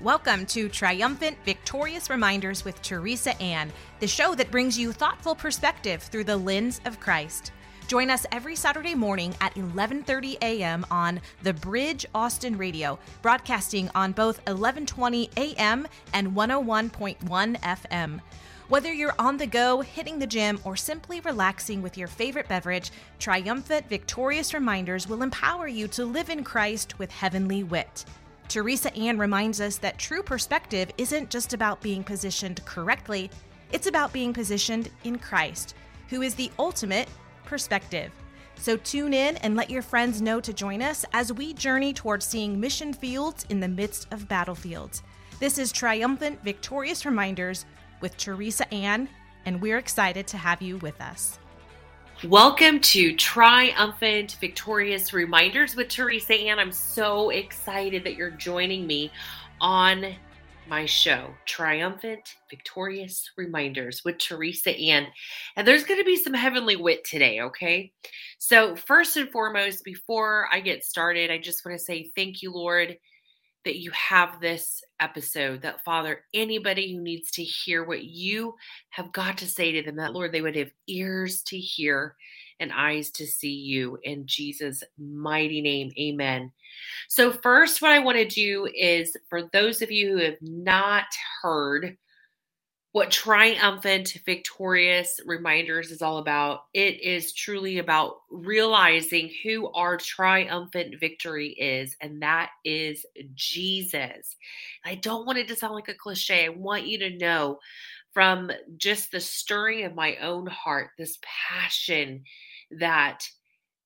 Welcome 0.00 0.46
to 0.46 0.68
Triumphant 0.68 1.38
Victorious 1.44 2.08
Reminders 2.08 2.64
with 2.64 2.80
Teresa 2.82 3.36
Ann, 3.42 3.72
the 3.98 4.06
show 4.06 4.32
that 4.36 4.52
brings 4.52 4.78
you 4.78 4.92
thoughtful 4.92 5.34
perspective 5.34 6.04
through 6.04 6.22
the 6.22 6.36
lens 6.36 6.80
of 6.84 7.00
Christ. 7.00 7.50
Join 7.88 8.08
us 8.08 8.24
every 8.30 8.54
Saturday 8.54 8.94
morning 8.94 9.34
at 9.40 9.56
11:30 9.56 10.36
a.m. 10.40 10.86
on 10.88 11.20
The 11.42 11.52
Bridge 11.52 12.06
Austin 12.14 12.56
Radio, 12.56 12.96
broadcasting 13.22 13.90
on 13.92 14.12
both 14.12 14.36
1120 14.46 15.30
a.m. 15.36 15.88
and 16.12 16.28
101.1 16.28 17.60
FM. 17.60 18.20
Whether 18.68 18.92
you're 18.92 19.16
on 19.18 19.36
the 19.36 19.48
go, 19.48 19.80
hitting 19.80 20.20
the 20.20 20.28
gym, 20.28 20.60
or 20.62 20.76
simply 20.76 21.18
relaxing 21.18 21.82
with 21.82 21.98
your 21.98 22.06
favorite 22.06 22.46
beverage, 22.46 22.92
Triumphant 23.18 23.88
Victorious 23.88 24.54
Reminders 24.54 25.08
will 25.08 25.24
empower 25.24 25.66
you 25.66 25.88
to 25.88 26.04
live 26.04 26.30
in 26.30 26.44
Christ 26.44 27.00
with 27.00 27.10
heavenly 27.10 27.64
wit. 27.64 28.04
Teresa 28.48 28.94
Ann 28.96 29.18
reminds 29.18 29.60
us 29.60 29.76
that 29.78 29.98
true 29.98 30.22
perspective 30.22 30.90
isn't 30.96 31.28
just 31.28 31.52
about 31.52 31.82
being 31.82 32.02
positioned 32.02 32.64
correctly, 32.64 33.30
it's 33.72 33.86
about 33.86 34.10
being 34.10 34.32
positioned 34.32 34.90
in 35.04 35.18
Christ, 35.18 35.74
who 36.08 36.22
is 36.22 36.34
the 36.34 36.50
ultimate 36.58 37.08
perspective. 37.44 38.10
So 38.56 38.78
tune 38.78 39.12
in 39.12 39.36
and 39.38 39.54
let 39.54 39.68
your 39.68 39.82
friends 39.82 40.22
know 40.22 40.40
to 40.40 40.54
join 40.54 40.80
us 40.80 41.04
as 41.12 41.30
we 41.30 41.52
journey 41.52 41.92
towards 41.92 42.24
seeing 42.24 42.58
mission 42.58 42.94
fields 42.94 43.44
in 43.50 43.60
the 43.60 43.68
midst 43.68 44.12
of 44.12 44.28
battlefields. 44.28 45.02
This 45.40 45.58
is 45.58 45.70
Triumphant 45.70 46.42
Victorious 46.42 47.04
Reminders 47.04 47.66
with 48.00 48.16
Teresa 48.16 48.72
Ann, 48.72 49.10
and 49.44 49.60
we're 49.60 49.78
excited 49.78 50.26
to 50.28 50.38
have 50.38 50.62
you 50.62 50.78
with 50.78 51.00
us. 51.02 51.38
Welcome 52.24 52.80
to 52.80 53.14
Triumphant 53.14 54.38
Victorious 54.40 55.12
Reminders 55.12 55.76
with 55.76 55.88
Teresa 55.88 56.34
Ann. 56.34 56.58
I'm 56.58 56.72
so 56.72 57.30
excited 57.30 58.02
that 58.02 58.16
you're 58.16 58.32
joining 58.32 58.88
me 58.88 59.12
on 59.60 60.16
my 60.68 60.84
show, 60.84 61.30
Triumphant 61.46 62.34
Victorious 62.50 63.30
Reminders 63.36 64.04
with 64.04 64.18
Teresa 64.18 64.70
Ann. 64.70 65.06
And 65.54 65.66
there's 65.66 65.84
going 65.84 66.00
to 66.00 66.04
be 66.04 66.16
some 66.16 66.34
heavenly 66.34 66.74
wit 66.74 67.04
today, 67.04 67.40
okay? 67.40 67.92
So, 68.38 68.74
first 68.74 69.16
and 69.16 69.30
foremost, 69.30 69.84
before 69.84 70.48
I 70.52 70.58
get 70.58 70.82
started, 70.82 71.30
I 71.30 71.38
just 71.38 71.64
want 71.64 71.78
to 71.78 71.84
say 71.84 72.10
thank 72.16 72.42
you, 72.42 72.52
Lord 72.52 72.98
that 73.64 73.78
you 73.78 73.90
have 73.90 74.40
this 74.40 74.82
episode, 75.00 75.62
that 75.62 75.84
Father, 75.84 76.20
anybody 76.32 76.92
who 76.92 77.02
needs 77.02 77.30
to 77.32 77.42
hear 77.42 77.84
what 77.84 78.04
you 78.04 78.54
have 78.90 79.12
got 79.12 79.38
to 79.38 79.46
say 79.46 79.72
to 79.72 79.82
them, 79.82 79.96
that 79.96 80.12
Lord, 80.12 80.32
they 80.32 80.40
would 80.40 80.56
have 80.56 80.70
ears 80.86 81.42
to 81.44 81.58
hear 81.58 82.16
and 82.60 82.72
eyes 82.72 83.10
to 83.10 83.26
see 83.26 83.54
you 83.54 83.98
in 84.02 84.26
Jesus' 84.26 84.82
mighty 84.98 85.60
name. 85.60 85.90
Amen. 85.98 86.52
So, 87.08 87.32
first, 87.32 87.82
what 87.82 87.92
I 87.92 87.98
want 88.00 88.18
to 88.18 88.26
do 88.26 88.68
is 88.74 89.16
for 89.28 89.48
those 89.52 89.82
of 89.82 89.90
you 89.90 90.12
who 90.12 90.24
have 90.24 90.38
not 90.40 91.06
heard 91.42 91.96
what 92.92 93.10
triumphant, 93.10 94.16
victorious 94.24 95.20
reminders 95.26 95.90
is 95.90 96.00
all 96.00 96.18
about. 96.18 96.60
It 96.72 97.00
is 97.02 97.34
truly 97.34 97.78
about 97.78 98.16
realizing 98.30 99.30
who 99.42 99.70
our 99.72 99.98
triumphant 99.98 100.98
victory 100.98 101.48
is, 101.50 101.94
and 102.00 102.22
that 102.22 102.50
is 102.64 103.04
Jesus. 103.34 104.36
I 104.84 104.94
don't 104.94 105.26
want 105.26 105.38
it 105.38 105.48
to 105.48 105.56
sound 105.56 105.74
like 105.74 105.88
a 105.88 105.94
cliche. 105.94 106.46
I 106.46 106.48
want 106.48 106.86
you 106.86 106.98
to 107.00 107.16
know 107.18 107.58
from 108.12 108.50
just 108.78 109.12
the 109.12 109.20
stirring 109.20 109.84
of 109.84 109.94
my 109.94 110.16
own 110.16 110.46
heart, 110.46 110.90
this 110.96 111.18
passion 111.22 112.24
that, 112.70 113.28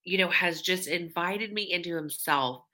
you 0.05 0.17
know, 0.17 0.31
has 0.31 0.63
just 0.63 0.87
invited 0.87 1.53
me 1.53 1.73
into 1.73 1.97
Himself 1.97 2.65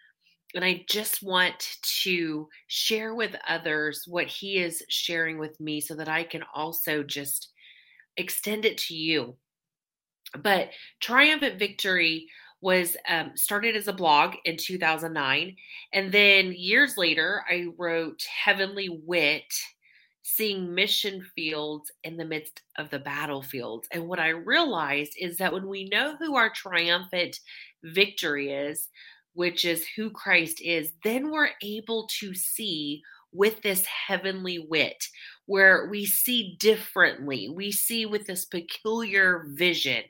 and 0.55 0.65
I 0.65 0.85
just 0.89 1.23
want 1.23 1.77
to 2.03 2.49
share 2.69 3.15
with 3.15 3.37
others 3.47 4.05
what 4.07 4.27
he 4.27 4.59
is 4.59 4.83
sharing 4.89 5.39
with 5.39 5.59
me 5.61 5.81
so 5.81 5.95
that 5.97 6.09
I 6.09 6.25
can 6.25 6.43
also 6.55 7.03
just 7.03 7.51
extend 8.17 8.65
it 8.65 8.79
to 8.79 8.95
you. 8.95 9.37
But 10.43 10.71
Triumphant 11.01 11.59
Victory 11.59 12.29
was 12.61 12.97
um, 13.09 13.33
started 13.37 13.77
as 13.77 13.89
a 13.89 13.93
blog 13.93 14.35
in 14.45 14.57
2009. 14.57 15.57
And 15.93 16.13
then 16.13 16.53
years 16.53 16.97
later, 16.97 17.45
I 17.49 17.69
wrote 17.77 18.23
Heavenly 18.45 18.89
Wit 18.89 19.53
seeing 20.23 20.75
mission 20.75 21.25
fields 21.35 21.91
in 22.05 22.17
the 22.17 22.25
midst 22.25 22.61
of 22.77 22.91
the 22.91 22.99
battlefields. 22.99 23.89
And 23.93 24.09
what 24.09 24.19
I 24.19 24.29
realized 24.29 25.15
is 25.19 25.39
that 25.39 25.53
when 25.53 25.67
we 25.69 25.89
know 25.89 26.17
who 26.19 26.37
our 26.37 26.51
triumphant 26.51 27.39
victory 27.83 28.51
is, 28.51 28.89
which 29.39 29.65
is 29.65 29.87
who 29.95 30.11
Christ 30.11 30.61
is, 30.61 30.91
then 31.05 31.31
we're 31.31 31.51
able 31.63 32.09
to 32.19 32.35
see 32.35 33.03
with 33.33 33.63
this 33.63 33.87
heavenly 33.87 34.59
wit 34.59 35.05
where 35.47 35.87
we 35.89 36.07
see 36.07 36.57
differently. 36.59 37.49
We 37.49 37.71
see 37.71 38.05
with 38.05 38.27
this 38.27 38.47
peculiar 38.47 39.47
vision. 39.51 40.03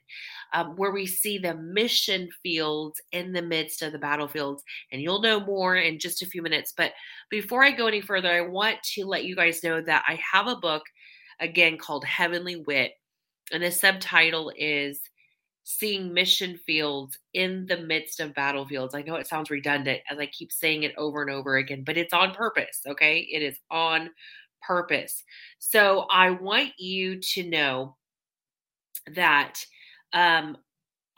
Um, 0.54 0.76
where 0.76 0.92
we 0.92 1.04
see 1.04 1.36
the 1.36 1.56
mission 1.56 2.30
fields 2.42 3.02
in 3.12 3.32
the 3.32 3.42
midst 3.42 3.82
of 3.82 3.92
the 3.92 3.98
battlefields. 3.98 4.64
And 4.90 5.02
you'll 5.02 5.20
know 5.20 5.40
more 5.40 5.76
in 5.76 5.98
just 5.98 6.22
a 6.22 6.26
few 6.26 6.40
minutes. 6.40 6.72
But 6.74 6.92
before 7.28 7.62
I 7.62 7.70
go 7.70 7.86
any 7.86 8.00
further, 8.00 8.30
I 8.30 8.40
want 8.40 8.82
to 8.94 9.04
let 9.04 9.24
you 9.24 9.36
guys 9.36 9.62
know 9.62 9.82
that 9.82 10.04
I 10.08 10.18
have 10.32 10.46
a 10.46 10.56
book, 10.56 10.84
again, 11.38 11.76
called 11.76 12.06
Heavenly 12.06 12.64
Wit. 12.66 12.92
And 13.52 13.62
the 13.62 13.70
subtitle 13.70 14.50
is 14.56 15.02
seeing 15.70 16.14
mission 16.14 16.56
fields 16.56 17.18
in 17.34 17.66
the 17.66 17.76
midst 17.76 18.20
of 18.20 18.32
battlefields. 18.32 18.94
I 18.94 19.02
know 19.02 19.16
it 19.16 19.26
sounds 19.26 19.50
redundant 19.50 20.00
as 20.10 20.18
I 20.18 20.24
keep 20.24 20.50
saying 20.50 20.84
it 20.84 20.94
over 20.96 21.20
and 21.20 21.30
over 21.30 21.58
again, 21.58 21.82
but 21.84 21.98
it's 21.98 22.14
on 22.14 22.32
purpose, 22.32 22.80
okay? 22.86 23.28
It 23.30 23.42
is 23.42 23.58
on 23.70 24.08
purpose. 24.66 25.22
So 25.58 26.06
I 26.10 26.30
want 26.30 26.70
you 26.78 27.20
to 27.20 27.50
know 27.50 27.96
that 29.14 29.62
um, 30.14 30.56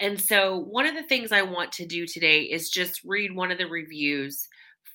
And 0.00 0.20
so, 0.20 0.58
one 0.58 0.86
of 0.86 0.94
the 0.94 1.04
things 1.04 1.30
I 1.30 1.42
want 1.42 1.70
to 1.72 1.86
do 1.86 2.04
today 2.06 2.42
is 2.42 2.70
just 2.70 3.04
read 3.04 3.34
one 3.34 3.52
of 3.52 3.58
the 3.58 3.66
reviews 3.66 4.48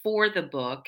for 0.04 0.30
the 0.30 0.44
book. 0.44 0.88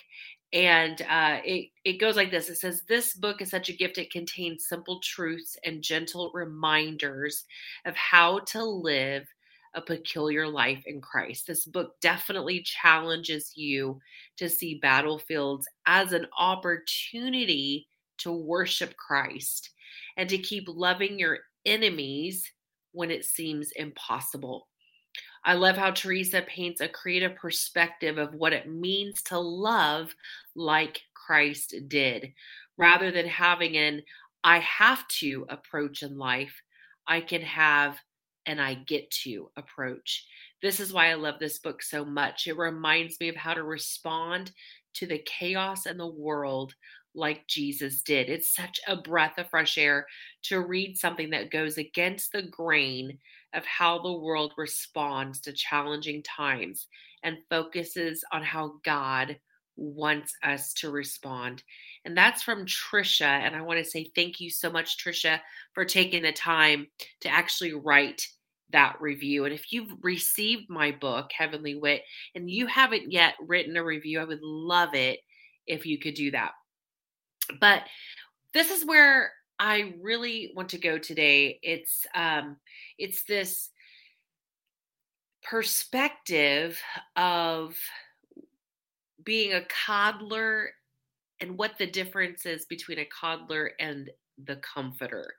And 0.54 1.02
uh, 1.04 1.40
it, 1.46 1.70
it 1.86 2.00
goes 2.00 2.18
like 2.18 2.30
this 2.30 2.50
it 2.50 2.56
says, 2.58 2.84
This 2.88 3.14
book 3.14 3.42
is 3.42 3.50
such 3.50 3.70
a 3.70 3.74
gift. 3.76 3.98
It 3.98 4.12
contains 4.12 4.68
simple 4.68 5.00
truths 5.02 5.58
and 5.64 5.82
gentle 5.82 6.32
reminders 6.34 7.46
of 7.86 7.96
how 7.96 8.40
to 8.40 8.64
live 8.64 9.28
a 9.74 9.82
peculiar 9.82 10.48
life 10.48 10.84
in 10.86 11.00
Christ. 11.00 11.48
This 11.48 11.66
book 11.66 11.94
definitely 12.02 12.62
challenges 12.64 13.54
you 13.56 14.00
to 14.38 14.50
see 14.50 14.80
battlefields 14.82 15.66
as 15.86 16.12
an 16.12 16.28
opportunity 16.38 17.88
to 18.18 18.32
worship 18.34 18.96
Christ 18.98 19.70
and 20.18 20.30
to 20.30 20.38
keep 20.38 20.66
loving 20.68 21.18
your 21.18 21.40
enemies 21.66 22.52
when 22.92 23.12
it 23.12 23.24
seems 23.24 23.72
impossible. 23.72 24.68
I 25.44 25.54
love 25.54 25.76
how 25.76 25.92
Teresa 25.92 26.44
paints 26.44 26.82
a 26.82 26.88
creative 26.88 27.36
perspective 27.36 28.18
of 28.18 28.36
what 28.36 28.54
it 28.54 28.70
means 28.70 29.24
to 29.24 29.40
love 29.40 30.14
like 30.56 31.02
Christ 31.14 31.74
did. 31.88 32.34
Rather 32.78 33.12
than 33.12 33.28
having 33.28 33.78
an 33.78 34.04
I 34.44 34.60
have 34.60 35.08
to 35.08 35.46
approach 35.50 36.04
in 36.04 36.18
life, 36.18 36.62
I 37.08 37.22
can 37.22 37.42
have 37.42 37.98
an 38.46 38.60
I 38.60 38.74
get 38.74 39.10
to 39.12 39.52
approach. 39.56 40.26
This 40.62 40.80
is 40.80 40.94
why 40.94 41.10
I 41.10 41.16
love 41.16 41.40
this 41.40 41.60
book 41.60 41.84
so 41.84 42.04
much. 42.04 42.48
It 42.48 42.58
reminds 42.58 43.20
me 43.20 43.30
of 43.30 43.36
how 43.36 43.54
to 43.54 43.64
respond 43.64 44.52
to 44.96 45.06
the 45.06 45.20
chaos 45.20 45.86
in 45.86 45.98
the 45.98 46.08
world 46.08 46.74
like 47.14 47.48
Jesus 47.48 48.02
did. 48.02 48.30
It's 48.30 48.56
such 48.56 48.80
a 48.88 48.96
breath 48.96 49.38
of 49.38 49.50
fresh 49.50 49.78
air 49.78 50.08
to 50.44 50.62
read 50.62 50.98
something 50.98 51.30
that 51.32 51.52
goes 51.52 51.78
against 51.78 52.32
the 52.32 52.44
grain 52.44 53.18
of 53.54 53.66
how 53.66 54.02
the 54.02 54.14
world 54.14 54.54
responds 54.58 55.40
to 55.42 55.54
challenging 55.54 56.24
times 56.24 56.88
and 57.24 57.38
focuses 57.50 58.24
on 58.32 58.44
how 58.44 58.74
God 58.84 59.38
wants 59.78 60.34
us 60.44 60.74
to 60.74 60.92
respond. 60.92 61.64
And 62.06 62.16
that's 62.16 62.44
from 62.44 62.66
Trisha. 62.66 63.24
And 63.24 63.56
I 63.56 63.62
want 63.62 63.80
to 63.80 63.90
say 63.90 64.12
thank 64.16 64.40
you 64.40 64.50
so 64.50 64.72
much, 64.72 64.98
Trisha, 64.98 65.40
for 65.74 65.86
taking 65.86 66.24
the 66.24 66.32
time 66.34 66.88
to 67.22 67.30
actually 67.30 67.74
write 67.74 68.28
that 68.72 68.96
review. 69.00 69.46
And 69.46 69.54
if 69.54 69.72
you've 69.72 69.94
received 70.02 70.70
my 70.70 70.92
book, 70.92 71.32
Heavenly 71.38 71.76
Wit, 71.76 72.04
and 72.36 72.50
you 72.50 72.68
haven't 72.68 73.12
yet 73.12 73.36
written 73.46 73.78
a 73.78 73.84
review, 73.84 74.20
I 74.20 74.26
would 74.26 74.42
love 74.42 74.94
it 74.94 75.20
if 75.68 75.86
you 75.86 76.00
could 76.00 76.14
do 76.14 76.32
that. 76.32 76.52
But 77.60 77.84
this 78.54 78.72
is 78.72 78.86
where 78.86 79.32
I 79.62 79.94
really 80.02 80.52
want 80.56 80.70
to 80.70 80.80
go 80.80 80.98
today. 80.98 81.60
It's 81.62 82.08
um 82.16 82.58
it's 82.98 83.24
this 83.24 83.70
perspective 85.44 86.80
of 87.16 87.78
being 89.24 89.54
a 89.54 89.66
coddler 89.86 90.72
and 91.40 91.60
what 91.60 91.78
the 91.78 91.86
difference 91.86 92.46
is 92.48 92.66
between 92.66 93.00
a 93.00 93.06
coddler 93.06 93.72
and 93.80 94.10
the 94.44 94.56
comforter. 94.58 95.36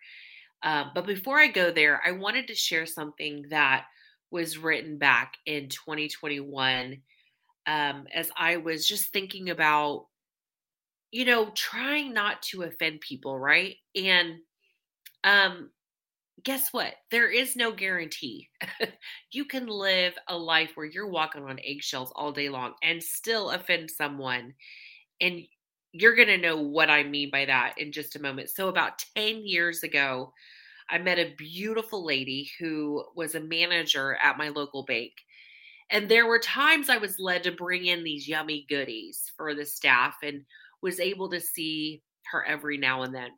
Uh, 0.63 0.85
but 0.95 1.05
before 1.05 1.41
I 1.41 1.49
go 1.49 1.73
there, 1.73 2.01
I 2.07 2.13
wanted 2.13 2.47
to 2.47 2.55
share 2.55 2.87
something 2.87 3.47
that 3.51 3.87
was 4.31 4.57
written 4.57 4.99
back 4.99 5.35
in 5.47 5.69
2021 5.69 7.03
um, 7.67 8.07
as 8.15 8.31
I 8.37 8.57
was 8.57 8.87
just 8.87 9.13
thinking 9.13 9.51
about, 9.51 10.07
you 11.13 11.27
know, 11.27 11.51
trying 11.55 12.15
not 12.15 12.43
to 12.43 12.63
offend 12.63 13.01
people, 13.03 13.39
right? 13.39 13.77
And 13.95 14.39
um, 15.23 15.71
guess 16.43 16.73
what? 16.73 16.95
There 17.11 17.31
is 17.31 17.55
no 17.55 17.71
guarantee. 17.71 18.49
you 19.31 19.45
can 19.45 19.67
live 19.67 20.15
a 20.27 20.37
life 20.37 20.71
where 20.75 20.87
you're 20.87 21.09
walking 21.09 21.45
on 21.45 21.61
eggshells 21.63 22.13
all 22.17 22.33
day 22.33 22.49
long 22.49 22.73
and 22.83 23.03
still 23.03 23.51
offend 23.51 23.91
someone. 23.91 24.55
And 25.21 25.43
you're 25.93 26.17
going 26.17 26.29
to 26.29 26.39
know 26.39 26.57
what 26.57 26.89
I 26.89 27.03
mean 27.03 27.31
by 27.31 27.45
that 27.45 27.75
in 27.77 27.93
just 27.93 28.17
a 28.17 28.23
moment. 28.23 28.49
So, 28.49 28.69
about 28.69 29.05
10 29.15 29.47
years 29.47 29.83
ago, 29.83 30.33
I 30.89 30.97
met 30.97 31.19
a 31.19 31.35
beautiful 31.37 32.05
lady 32.05 32.51
who 32.59 33.05
was 33.15 33.35
a 33.35 33.41
manager 33.41 34.17
at 34.23 34.39
my 34.39 34.49
local 34.49 34.85
bank. 34.85 35.13
And 35.91 36.09
there 36.09 36.27
were 36.27 36.39
times 36.39 36.89
I 36.89 36.97
was 36.97 37.19
led 37.19 37.43
to 37.43 37.53
bring 37.53 37.85
in 37.85 38.03
these 38.03 38.27
yummy 38.27 38.65
goodies 38.69 39.31
for 39.37 39.55
the 39.55 39.67
staff 39.67 40.17
and 40.23 40.43
was 40.83 41.01
able 41.01 41.31
to 41.31 41.41
see 41.41 42.03
her 42.31 42.45
every 42.45 42.77
now 42.77 43.03
and 43.03 43.15
then. 43.15 43.31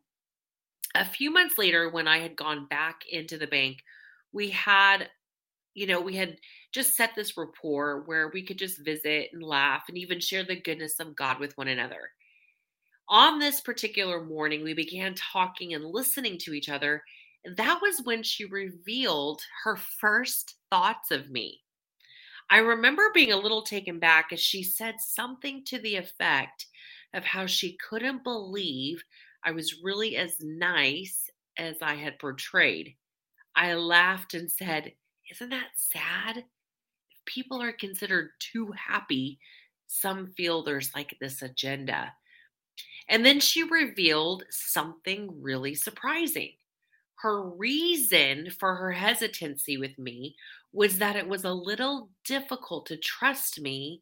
A 0.94 1.04
few 1.04 1.30
months 1.30 1.58
later, 1.58 1.90
when 1.90 2.06
I 2.08 2.18
had 2.18 2.36
gone 2.36 2.66
back 2.66 3.02
into 3.10 3.36
the 3.36 3.46
bank, 3.46 3.78
we 4.32 4.50
had, 4.50 5.08
you 5.74 5.86
know, 5.86 6.00
we 6.00 6.14
had 6.14 6.36
just 6.72 6.96
set 6.96 7.14
this 7.14 7.36
rapport 7.36 8.02
where 8.06 8.30
we 8.32 8.42
could 8.42 8.58
just 8.58 8.84
visit 8.84 9.30
and 9.32 9.42
laugh 9.42 9.84
and 9.88 9.98
even 9.98 10.20
share 10.20 10.44
the 10.44 10.60
goodness 10.60 11.00
of 11.00 11.16
God 11.16 11.40
with 11.40 11.56
one 11.56 11.68
another. 11.68 12.10
On 13.08 13.38
this 13.38 13.60
particular 13.60 14.24
morning, 14.24 14.62
we 14.62 14.72
began 14.72 15.14
talking 15.14 15.74
and 15.74 15.84
listening 15.84 16.38
to 16.38 16.54
each 16.54 16.68
other. 16.68 17.02
That 17.56 17.80
was 17.82 18.00
when 18.04 18.22
she 18.22 18.46
revealed 18.46 19.42
her 19.64 19.76
first 19.76 20.54
thoughts 20.70 21.10
of 21.10 21.28
me. 21.28 21.60
I 22.50 22.58
remember 22.58 23.10
being 23.12 23.32
a 23.32 23.36
little 23.36 23.62
taken 23.62 23.98
back 23.98 24.32
as 24.32 24.40
she 24.40 24.62
said 24.62 24.96
something 25.00 25.64
to 25.66 25.78
the 25.78 25.96
effect 25.96 26.66
of 27.14 27.24
how 27.24 27.46
she 27.46 27.78
couldn't 27.88 28.24
believe 28.24 29.02
I 29.44 29.52
was 29.52 29.82
really 29.82 30.16
as 30.16 30.40
nice 30.40 31.30
as 31.58 31.76
I 31.82 31.94
had 31.94 32.18
portrayed. 32.18 32.94
I 33.54 33.74
laughed 33.74 34.34
and 34.34 34.50
said, 34.50 34.92
Isn't 35.30 35.50
that 35.50 35.68
sad? 35.76 36.38
If 36.38 37.24
people 37.26 37.62
are 37.62 37.72
considered 37.72 38.30
too 38.40 38.72
happy, 38.72 39.38
some 39.86 40.32
feel 40.36 40.62
there's 40.62 40.94
like 40.94 41.16
this 41.20 41.42
agenda. 41.42 42.12
And 43.08 43.24
then 43.24 43.38
she 43.38 43.62
revealed 43.62 44.44
something 44.50 45.30
really 45.40 45.74
surprising. 45.74 46.52
Her 47.16 47.42
reason 47.42 48.50
for 48.50 48.74
her 48.74 48.92
hesitancy 48.92 49.76
with 49.76 49.98
me 49.98 50.36
was 50.72 50.98
that 50.98 51.16
it 51.16 51.28
was 51.28 51.44
a 51.44 51.52
little 51.52 52.10
difficult 52.24 52.86
to 52.86 52.96
trust 52.96 53.60
me. 53.60 54.00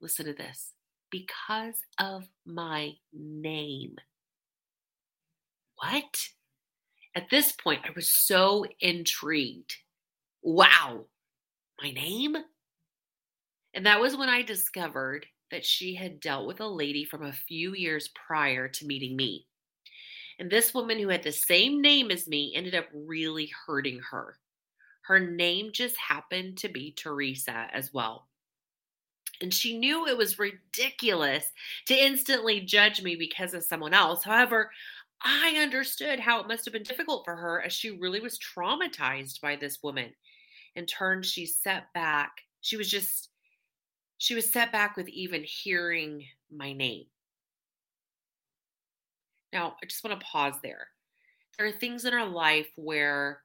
Listen 0.00 0.26
to 0.26 0.32
this 0.32 0.72
because 1.10 1.76
of 1.98 2.28
my 2.46 2.92
name. 3.12 3.96
What? 5.76 6.28
At 7.14 7.30
this 7.30 7.52
point, 7.52 7.80
I 7.84 7.90
was 7.94 8.10
so 8.10 8.64
intrigued. 8.80 9.74
Wow, 10.42 11.06
my 11.82 11.90
name? 11.90 12.36
And 13.74 13.86
that 13.86 14.00
was 14.00 14.16
when 14.16 14.28
I 14.28 14.42
discovered 14.42 15.26
that 15.50 15.64
she 15.64 15.94
had 15.94 16.20
dealt 16.20 16.46
with 16.46 16.60
a 16.60 16.66
lady 16.66 17.04
from 17.04 17.24
a 17.24 17.32
few 17.32 17.74
years 17.74 18.08
prior 18.08 18.68
to 18.68 18.86
meeting 18.86 19.16
me. 19.16 19.46
And 20.38 20.50
this 20.50 20.72
woman 20.72 20.98
who 20.98 21.08
had 21.08 21.22
the 21.22 21.32
same 21.32 21.82
name 21.82 22.10
as 22.10 22.26
me 22.26 22.54
ended 22.54 22.74
up 22.74 22.86
really 22.94 23.50
hurting 23.66 24.00
her. 24.10 24.38
Her 25.02 25.18
name 25.18 25.70
just 25.72 25.96
happened 25.96 26.58
to 26.58 26.68
be 26.68 26.92
Teresa 26.92 27.66
as 27.72 27.92
well. 27.92 28.29
And 29.40 29.52
she 29.52 29.78
knew 29.78 30.06
it 30.06 30.16
was 30.16 30.38
ridiculous 30.38 31.46
to 31.86 31.94
instantly 31.94 32.60
judge 32.60 33.02
me 33.02 33.16
because 33.16 33.54
of 33.54 33.64
someone 33.64 33.94
else. 33.94 34.22
However, 34.22 34.70
I 35.22 35.56
understood 35.58 36.20
how 36.20 36.40
it 36.40 36.48
must 36.48 36.64
have 36.64 36.72
been 36.72 36.82
difficult 36.82 37.24
for 37.24 37.36
her 37.36 37.62
as 37.62 37.72
she 37.72 37.90
really 37.90 38.20
was 38.20 38.38
traumatized 38.38 39.40
by 39.40 39.56
this 39.56 39.82
woman. 39.82 40.12
In 40.76 40.86
turn, 40.86 41.22
she 41.22 41.46
set 41.46 41.92
back. 41.94 42.32
She 42.60 42.76
was 42.76 42.90
just 42.90 43.30
she 44.18 44.34
was 44.34 44.52
set 44.52 44.70
back 44.70 44.96
with 44.96 45.08
even 45.08 45.42
hearing 45.44 46.26
my 46.54 46.74
name. 46.74 47.06
Now, 49.52 49.76
I 49.82 49.86
just 49.86 50.04
want 50.04 50.20
to 50.20 50.26
pause 50.26 50.54
there. 50.62 50.88
There 51.56 51.66
are 51.66 51.72
things 51.72 52.04
in 52.04 52.12
our 52.12 52.26
life 52.26 52.68
where 52.76 53.40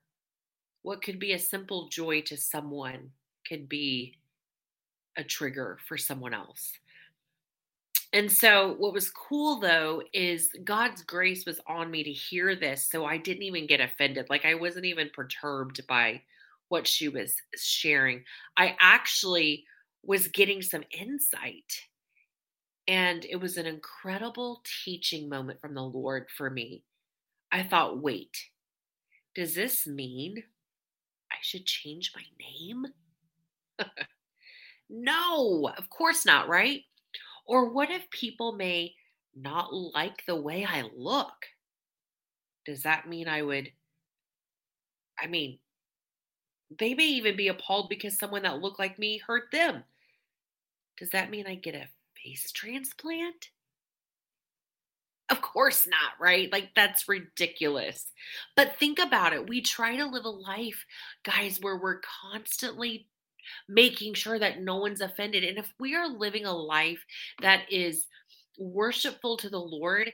what 0.81 1.01
could 1.01 1.17
be 1.17 1.31
a 1.31 1.39
simple 1.39 1.87
joy 1.87 2.21
to 2.21 2.37
someone 2.37 3.09
could 3.47 3.69
be 3.69 4.17
a 5.17 5.23
trigger 5.23 5.77
for 5.87 5.97
someone 5.97 6.33
else. 6.33 6.71
And 8.13 8.31
so, 8.31 8.75
what 8.77 8.93
was 8.93 9.09
cool 9.09 9.59
though 9.59 10.01
is 10.13 10.49
God's 10.63 11.01
grace 11.01 11.45
was 11.45 11.59
on 11.67 11.91
me 11.91 12.03
to 12.03 12.11
hear 12.11 12.55
this. 12.55 12.89
So, 12.89 13.05
I 13.05 13.17
didn't 13.17 13.43
even 13.43 13.67
get 13.67 13.81
offended. 13.81 14.27
Like, 14.29 14.45
I 14.45 14.53
wasn't 14.55 14.85
even 14.85 15.09
perturbed 15.13 15.85
by 15.87 16.21
what 16.69 16.87
she 16.87 17.09
was 17.09 17.35
sharing. 17.57 18.23
I 18.57 18.75
actually 18.79 19.65
was 20.03 20.27
getting 20.29 20.61
some 20.61 20.83
insight. 20.91 21.81
And 22.87 23.25
it 23.25 23.37
was 23.37 23.57
an 23.57 23.65
incredible 23.65 24.61
teaching 24.85 25.27
moment 25.27 25.59
from 25.59 25.73
the 25.73 25.83
Lord 25.83 26.27
for 26.37 26.49
me. 26.49 26.83
I 27.51 27.63
thought, 27.63 28.01
wait, 28.01 28.37
does 29.33 29.55
this 29.55 29.87
mean 29.87 30.43
I 31.31 31.35
should 31.41 31.65
change 31.65 32.13
my 32.15 32.23
name? 32.39 32.85
no, 34.89 35.71
of 35.77 35.89
course 35.89 36.25
not, 36.25 36.47
right? 36.47 36.81
Or 37.45 37.69
what 37.69 37.91
if 37.91 38.09
people 38.09 38.53
may 38.53 38.93
not 39.35 39.73
like 39.73 40.25
the 40.25 40.35
way 40.35 40.65
I 40.65 40.83
look? 40.95 41.33
Does 42.65 42.83
that 42.83 43.07
mean 43.07 43.27
I 43.27 43.41
would? 43.41 43.69
I 45.19 45.27
mean, 45.27 45.59
they 46.77 46.93
may 46.93 47.05
even 47.05 47.35
be 47.35 47.47
appalled 47.47 47.89
because 47.89 48.17
someone 48.17 48.43
that 48.43 48.61
looked 48.61 48.79
like 48.79 48.97
me 48.97 49.19
hurt 49.19 49.51
them. 49.51 49.83
Does 50.97 51.09
that 51.11 51.29
mean 51.29 51.45
I 51.47 51.55
get 51.55 51.75
a 51.75 51.87
face 52.23 52.51
transplant? 52.51 53.49
Of 55.29 55.41
course 55.41 55.87
not, 55.87 56.13
right? 56.19 56.51
Like, 56.51 56.69
that's 56.75 57.09
ridiculous. 57.09 58.11
But 58.55 58.77
think 58.77 58.99
about 58.99 59.33
it. 59.33 59.49
We 59.49 59.61
try 59.61 59.95
to 59.95 60.05
live 60.05 60.25
a 60.25 60.29
life, 60.29 60.85
guys, 61.23 61.59
where 61.59 61.77
we're 61.77 62.01
constantly 62.31 63.07
making 63.67 64.13
sure 64.13 64.39
that 64.39 64.61
no 64.61 64.77
one's 64.77 65.01
offended. 65.01 65.43
And 65.43 65.57
if 65.57 65.71
we 65.79 65.95
are 65.95 66.07
living 66.07 66.45
a 66.45 66.53
life 66.55 67.03
that 67.41 67.63
is 67.71 68.05
worshipful 68.57 69.37
to 69.37 69.49
the 69.49 69.59
Lord, 69.59 70.11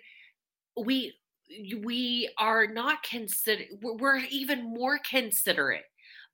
we 0.78 1.14
we 1.84 2.30
are 2.38 2.66
not 2.66 3.04
consider 3.04 3.64
we're 3.82 4.20
even 4.30 4.64
more 4.64 4.98
considerate 5.00 5.84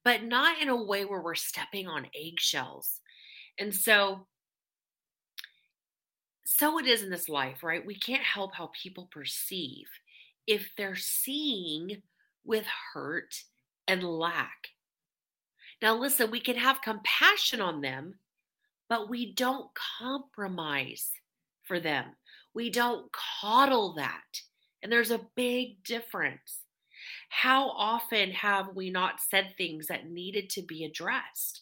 but 0.04 0.24
not 0.24 0.62
in 0.62 0.70
a 0.70 0.84
way 0.84 1.06
where 1.06 1.24
we're 1.24 1.34
stepping 1.34 1.88
on 1.88 2.06
eggshells 2.16 3.01
and 3.58 3.74
so 3.74 4.27
so 6.48 6.80
it 6.80 6.88
is 6.88 7.04
in 7.04 7.10
this 7.10 7.27
life, 7.27 7.62
right? 7.62 7.86
We 7.86 7.96
can't 7.96 8.24
help 8.24 8.56
how 8.56 8.72
people 8.82 9.10
perceive 9.12 9.88
if 10.48 10.72
they're 10.77 10.96
seeing 10.96 12.01
with 12.46 12.66
hurt 12.94 13.36
and 13.86 14.01
lack. 14.01 14.70
Now, 15.81 15.96
listen, 15.96 16.31
we 16.31 16.39
can 16.39 16.55
have 16.55 16.81
compassion 16.81 17.62
on 17.62 17.81
them, 17.81 18.15
but 18.89 19.10
we 19.10 19.34
don't 19.34 19.69
compromise 20.00 21.12
for 21.63 21.79
them. 21.79 22.05
We 22.53 22.69
don't 22.69 23.12
coddle 23.12 23.93
that. 23.96 24.41
And 24.81 24.91
there's 24.91 25.12
a 25.12 25.27
big 25.36 25.84
difference. 25.84 26.62
How 27.29 27.69
often 27.69 28.31
have 28.31 28.75
we 28.75 28.89
not 28.89 29.19
said 29.19 29.53
things 29.57 29.88
that 29.88 30.10
needed 30.10 30.50
to 30.51 30.62
be 30.62 30.86
addressed? 30.86 31.62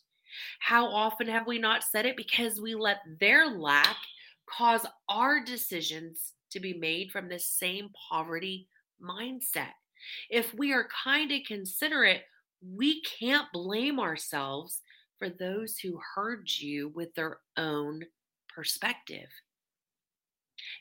How 0.59 0.87
often 0.87 1.27
have 1.27 1.47
we 1.47 1.59
not 1.59 1.83
said 1.83 2.05
it 2.05 2.17
because 2.17 2.61
we 2.61 2.75
let 2.75 2.97
their 3.19 3.47
lack 3.47 3.97
cause 4.45 4.85
our 5.09 5.43
decisions 5.43 6.33
to 6.51 6.59
be 6.59 6.73
made 6.73 7.11
from 7.11 7.27
this 7.27 7.47
same 7.47 7.89
poverty 8.09 8.67
mindset. 9.01 9.73
If 10.29 10.53
we 10.53 10.71
are 10.73 10.87
kind 11.03 11.31
and 11.31 11.45
considerate, 11.45 12.23
we 12.73 13.01
can't 13.01 13.51
blame 13.51 13.99
ourselves 13.99 14.81
for 15.17 15.29
those 15.29 15.77
who 15.77 15.99
heard 16.15 16.49
you 16.49 16.89
with 16.89 17.13
their 17.15 17.39
own 17.57 18.03
perspective. 18.53 19.29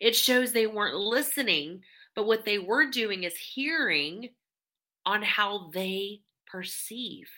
It 0.00 0.16
shows 0.16 0.52
they 0.52 0.66
weren't 0.66 0.96
listening, 0.96 1.82
but 2.14 2.26
what 2.26 2.44
they 2.44 2.58
were 2.58 2.90
doing 2.90 3.24
is 3.24 3.36
hearing 3.36 4.30
on 5.04 5.22
how 5.22 5.70
they 5.72 6.20
perceive. 6.46 7.28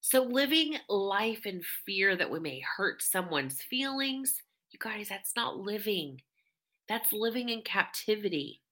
So, 0.00 0.22
living 0.22 0.76
life 0.88 1.46
in 1.46 1.62
fear 1.84 2.16
that 2.16 2.30
we 2.30 2.38
may 2.38 2.60
hurt 2.76 3.02
someone's 3.02 3.60
feelings, 3.62 4.40
you 4.70 4.78
guys, 4.78 5.08
that's 5.08 5.34
not 5.34 5.58
living. 5.58 6.22
That's 6.88 7.12
living 7.12 7.48
in 7.48 7.62
captivity. 7.62 8.62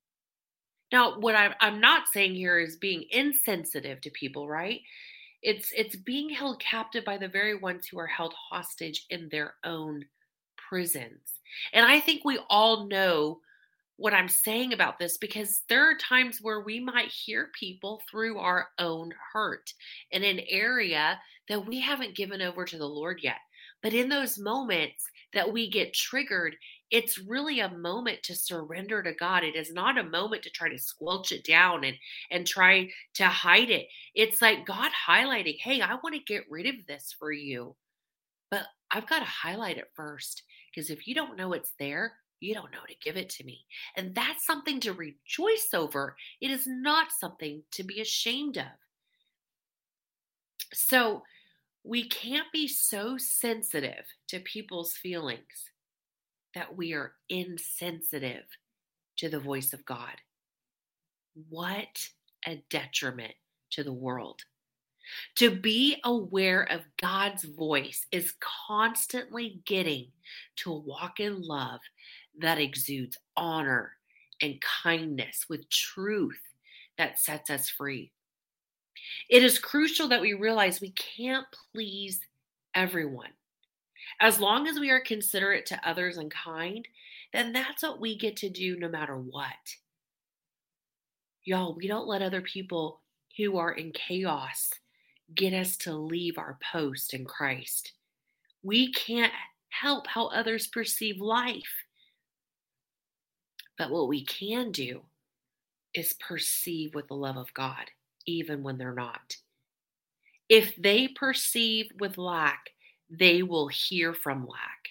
Now, 0.94 1.18
what 1.18 1.34
I'm, 1.34 1.54
I'm 1.58 1.80
not 1.80 2.06
saying 2.12 2.36
here 2.36 2.60
is 2.60 2.76
being 2.76 3.06
insensitive 3.10 4.00
to 4.02 4.10
people, 4.10 4.48
right? 4.48 4.80
It's 5.42 5.72
it's 5.76 5.96
being 5.96 6.30
held 6.30 6.60
captive 6.60 7.04
by 7.04 7.18
the 7.18 7.26
very 7.26 7.56
ones 7.56 7.84
who 7.84 7.98
are 7.98 8.06
held 8.06 8.32
hostage 8.32 9.04
in 9.10 9.28
their 9.28 9.54
own 9.64 10.04
prisons. 10.56 11.40
And 11.72 11.84
I 11.84 11.98
think 11.98 12.24
we 12.24 12.38
all 12.48 12.86
know 12.86 13.40
what 13.96 14.14
I'm 14.14 14.28
saying 14.28 14.72
about 14.72 15.00
this 15.00 15.18
because 15.18 15.62
there 15.68 15.82
are 15.82 15.96
times 15.96 16.38
where 16.40 16.60
we 16.60 16.78
might 16.78 17.08
hear 17.08 17.50
people 17.58 18.00
through 18.08 18.38
our 18.38 18.68
own 18.78 19.12
hurt 19.32 19.74
in 20.12 20.22
an 20.22 20.42
area 20.48 21.18
that 21.48 21.66
we 21.66 21.80
haven't 21.80 22.14
given 22.14 22.40
over 22.40 22.64
to 22.64 22.78
the 22.78 22.88
Lord 22.88 23.18
yet. 23.20 23.40
But 23.82 23.94
in 23.94 24.08
those 24.08 24.38
moments 24.38 25.04
that 25.32 25.52
we 25.52 25.68
get 25.68 25.92
triggered, 25.92 26.54
it's 26.90 27.18
really 27.18 27.60
a 27.60 27.68
moment 27.70 28.22
to 28.24 28.34
surrender 28.34 29.02
to 29.02 29.12
God. 29.14 29.44
It 29.44 29.56
is 29.56 29.72
not 29.72 29.98
a 29.98 30.04
moment 30.04 30.42
to 30.44 30.50
try 30.50 30.68
to 30.68 30.78
squelch 30.78 31.32
it 31.32 31.44
down 31.44 31.84
and 31.84 31.96
and 32.30 32.46
try 32.46 32.90
to 33.14 33.26
hide 33.26 33.70
it. 33.70 33.88
It's 34.14 34.42
like 34.42 34.66
God 34.66 34.92
highlighting, 35.08 35.58
"Hey, 35.60 35.80
I 35.80 35.94
want 35.96 36.14
to 36.14 36.20
get 36.20 36.50
rid 36.50 36.66
of 36.66 36.86
this 36.86 37.12
for 37.18 37.32
you." 37.32 37.76
But 38.50 38.66
I've 38.90 39.08
got 39.08 39.20
to 39.20 39.24
highlight 39.24 39.78
it 39.78 39.92
first 39.94 40.42
because 40.70 40.90
if 40.90 41.06
you 41.06 41.14
don't 41.14 41.36
know 41.36 41.52
it's 41.52 41.72
there, 41.78 42.20
you 42.40 42.54
don't 42.54 42.72
know 42.72 42.84
to 42.86 42.94
give 43.02 43.16
it 43.16 43.30
to 43.30 43.44
me. 43.44 43.66
And 43.96 44.14
that's 44.14 44.46
something 44.46 44.80
to 44.80 44.92
rejoice 44.92 45.70
over. 45.74 46.16
It 46.40 46.50
is 46.50 46.66
not 46.66 47.12
something 47.12 47.64
to 47.72 47.82
be 47.84 48.00
ashamed 48.00 48.58
of. 48.58 48.66
So, 50.72 51.22
we 51.84 52.08
can't 52.08 52.50
be 52.52 52.68
so 52.68 53.16
sensitive 53.18 54.06
to 54.28 54.40
people's 54.40 54.94
feelings 54.96 55.70
that 56.54 56.76
we 56.76 56.92
are 56.92 57.12
insensitive 57.28 58.44
to 59.16 59.28
the 59.28 59.38
voice 59.38 59.72
of 59.72 59.84
God. 59.84 60.14
What 61.48 62.08
a 62.46 62.62
detriment 62.70 63.34
to 63.70 63.84
the 63.84 63.92
world. 63.92 64.42
To 65.36 65.50
be 65.50 66.00
aware 66.04 66.62
of 66.70 66.80
God's 67.00 67.44
voice 67.44 68.06
is 68.10 68.34
constantly 68.40 69.60
getting 69.66 70.08
to 70.56 70.72
walk 70.72 71.20
in 71.20 71.42
love 71.42 71.80
that 72.38 72.58
exudes 72.58 73.18
honor 73.36 73.92
and 74.40 74.60
kindness 74.60 75.46
with 75.48 75.68
truth 75.68 76.40
that 76.98 77.18
sets 77.18 77.50
us 77.50 77.68
free. 77.68 78.12
It 79.28 79.42
is 79.42 79.58
crucial 79.58 80.08
that 80.08 80.20
we 80.20 80.32
realize 80.32 80.80
we 80.80 80.90
can't 80.90 81.46
please 81.72 82.20
everyone. 82.74 83.30
As 84.20 84.40
long 84.40 84.66
as 84.66 84.78
we 84.78 84.90
are 84.90 85.00
considerate 85.00 85.66
to 85.66 85.88
others 85.88 86.16
and 86.18 86.30
kind, 86.30 86.86
then 87.32 87.52
that's 87.52 87.82
what 87.82 88.00
we 88.00 88.16
get 88.16 88.36
to 88.38 88.48
do 88.48 88.78
no 88.78 88.88
matter 88.88 89.16
what. 89.16 89.76
Y'all, 91.44 91.74
we 91.74 91.86
don't 91.86 92.06
let 92.06 92.22
other 92.22 92.40
people 92.40 93.00
who 93.36 93.58
are 93.58 93.72
in 93.72 93.92
chaos 93.92 94.70
get 95.34 95.52
us 95.52 95.76
to 95.78 95.92
leave 95.92 96.38
our 96.38 96.58
post 96.72 97.12
in 97.14 97.24
Christ. 97.24 97.92
We 98.62 98.92
can't 98.92 99.32
help 99.70 100.06
how 100.06 100.28
others 100.28 100.66
perceive 100.66 101.20
life. 101.20 101.84
But 103.76 103.90
what 103.90 104.08
we 104.08 104.24
can 104.24 104.70
do 104.70 105.02
is 105.94 106.12
perceive 106.14 106.94
with 106.94 107.08
the 107.08 107.14
love 107.14 107.36
of 107.36 107.52
God, 107.54 107.90
even 108.26 108.62
when 108.62 108.78
they're 108.78 108.94
not. 108.94 109.36
If 110.48 110.76
they 110.76 111.08
perceive 111.08 111.90
with 111.98 112.18
lack, 112.18 112.70
they 113.18 113.42
will 113.42 113.68
hear 113.68 114.14
from 114.14 114.46
lack. 114.46 114.88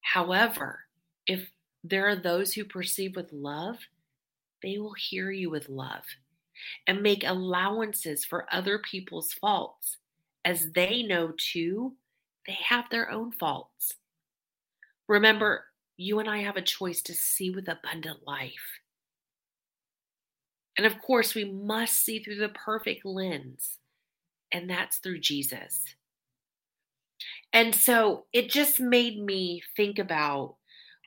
However, 0.00 0.80
if 1.26 1.50
there 1.84 2.08
are 2.08 2.16
those 2.16 2.52
who 2.52 2.64
perceive 2.64 3.16
with 3.16 3.32
love, 3.32 3.76
they 4.62 4.78
will 4.78 4.94
hear 4.94 5.30
you 5.30 5.50
with 5.50 5.68
love 5.68 6.04
and 6.86 7.02
make 7.02 7.24
allowances 7.24 8.24
for 8.24 8.52
other 8.52 8.78
people's 8.78 9.32
faults, 9.32 9.98
as 10.44 10.72
they 10.72 11.02
know 11.02 11.32
too 11.36 11.94
they 12.46 12.56
have 12.64 12.86
their 12.90 13.10
own 13.10 13.30
faults. 13.30 13.94
Remember, 15.06 15.64
you 15.96 16.18
and 16.18 16.28
I 16.28 16.38
have 16.38 16.56
a 16.56 16.62
choice 16.62 17.02
to 17.02 17.14
see 17.14 17.50
with 17.50 17.68
abundant 17.68 18.26
life. 18.26 18.80
And 20.76 20.86
of 20.86 21.00
course, 21.02 21.34
we 21.34 21.44
must 21.44 22.04
see 22.04 22.20
through 22.22 22.36
the 22.36 22.48
perfect 22.50 23.04
lens, 23.04 23.78
and 24.52 24.70
that's 24.70 24.98
through 24.98 25.20
Jesus. 25.20 25.84
And 27.52 27.74
so 27.74 28.26
it 28.32 28.50
just 28.50 28.78
made 28.80 29.18
me 29.20 29.62
think 29.76 29.98
about 29.98 30.56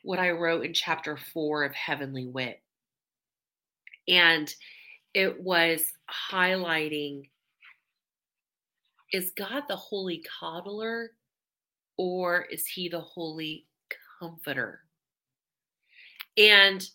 what 0.04 0.20
I 0.20 0.32
wrote 0.32 0.66
in 0.66 0.74
chapter 0.74 1.18
four 1.18 1.64
of 1.64 1.74
Heavenly 1.74 2.26
Wit. 2.26 2.62
And 4.08 4.54
it 5.14 5.42
was 5.42 5.84
highlighting 6.32 7.30
is 9.14 9.32
God 9.38 9.64
the 9.68 9.76
holy 9.76 10.24
coddler 10.40 11.12
or 11.98 12.44
is 12.50 12.66
he 12.66 12.88
the 12.88 13.02
holy 13.02 13.68
comforter? 14.20 14.80
And 16.38 16.88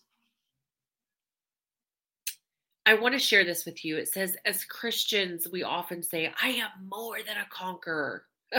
I 2.87 2.95
want 2.95 3.13
to 3.13 3.19
share 3.19 3.43
this 3.43 3.65
with 3.65 3.85
you. 3.85 3.97
It 3.97 4.07
says, 4.07 4.35
as 4.45 4.63
Christians, 4.63 5.47
we 5.51 5.61
often 5.61 6.01
say, 6.01 6.33
I 6.41 6.49
am 6.49 6.69
more 6.89 7.17
than 7.17 7.37
a 7.37 7.45
conqueror. 7.49 8.23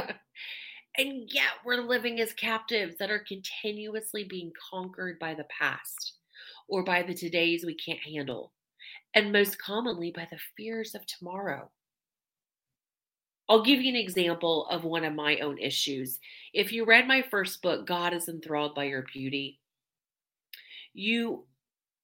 and 0.99 1.33
yet 1.33 1.53
we're 1.65 1.81
living 1.81 2.21
as 2.21 2.33
captives 2.33 2.97
that 2.99 3.11
are 3.11 3.25
continuously 3.27 4.25
being 4.25 4.53
conquered 4.71 5.19
by 5.19 5.33
the 5.33 5.47
past 5.57 6.15
or 6.69 6.83
by 6.83 7.03
the 7.03 7.15
todays 7.15 7.65
we 7.65 7.75
can't 7.75 8.01
handle 8.01 8.53
and 9.15 9.33
most 9.33 9.61
commonly 9.61 10.13
by 10.15 10.27
the 10.31 10.39
fears 10.57 10.95
of 10.95 11.07
tomorrow. 11.07 11.71
I'll 13.49 13.63
give 13.63 13.81
you 13.81 13.89
an 13.89 13.97
example 13.97 14.67
of 14.67 14.85
one 14.85 15.05
of 15.05 15.15
my 15.15 15.39
own 15.39 15.57
issues. 15.59 16.19
If 16.53 16.73
you 16.73 16.85
read 16.85 17.09
my 17.09 17.23
first 17.23 17.63
book, 17.63 17.87
God 17.87 18.13
is 18.13 18.29
Enthralled 18.29 18.75
by 18.75 18.85
Your 18.85 19.07
Beauty, 19.11 19.59
you 20.93 21.45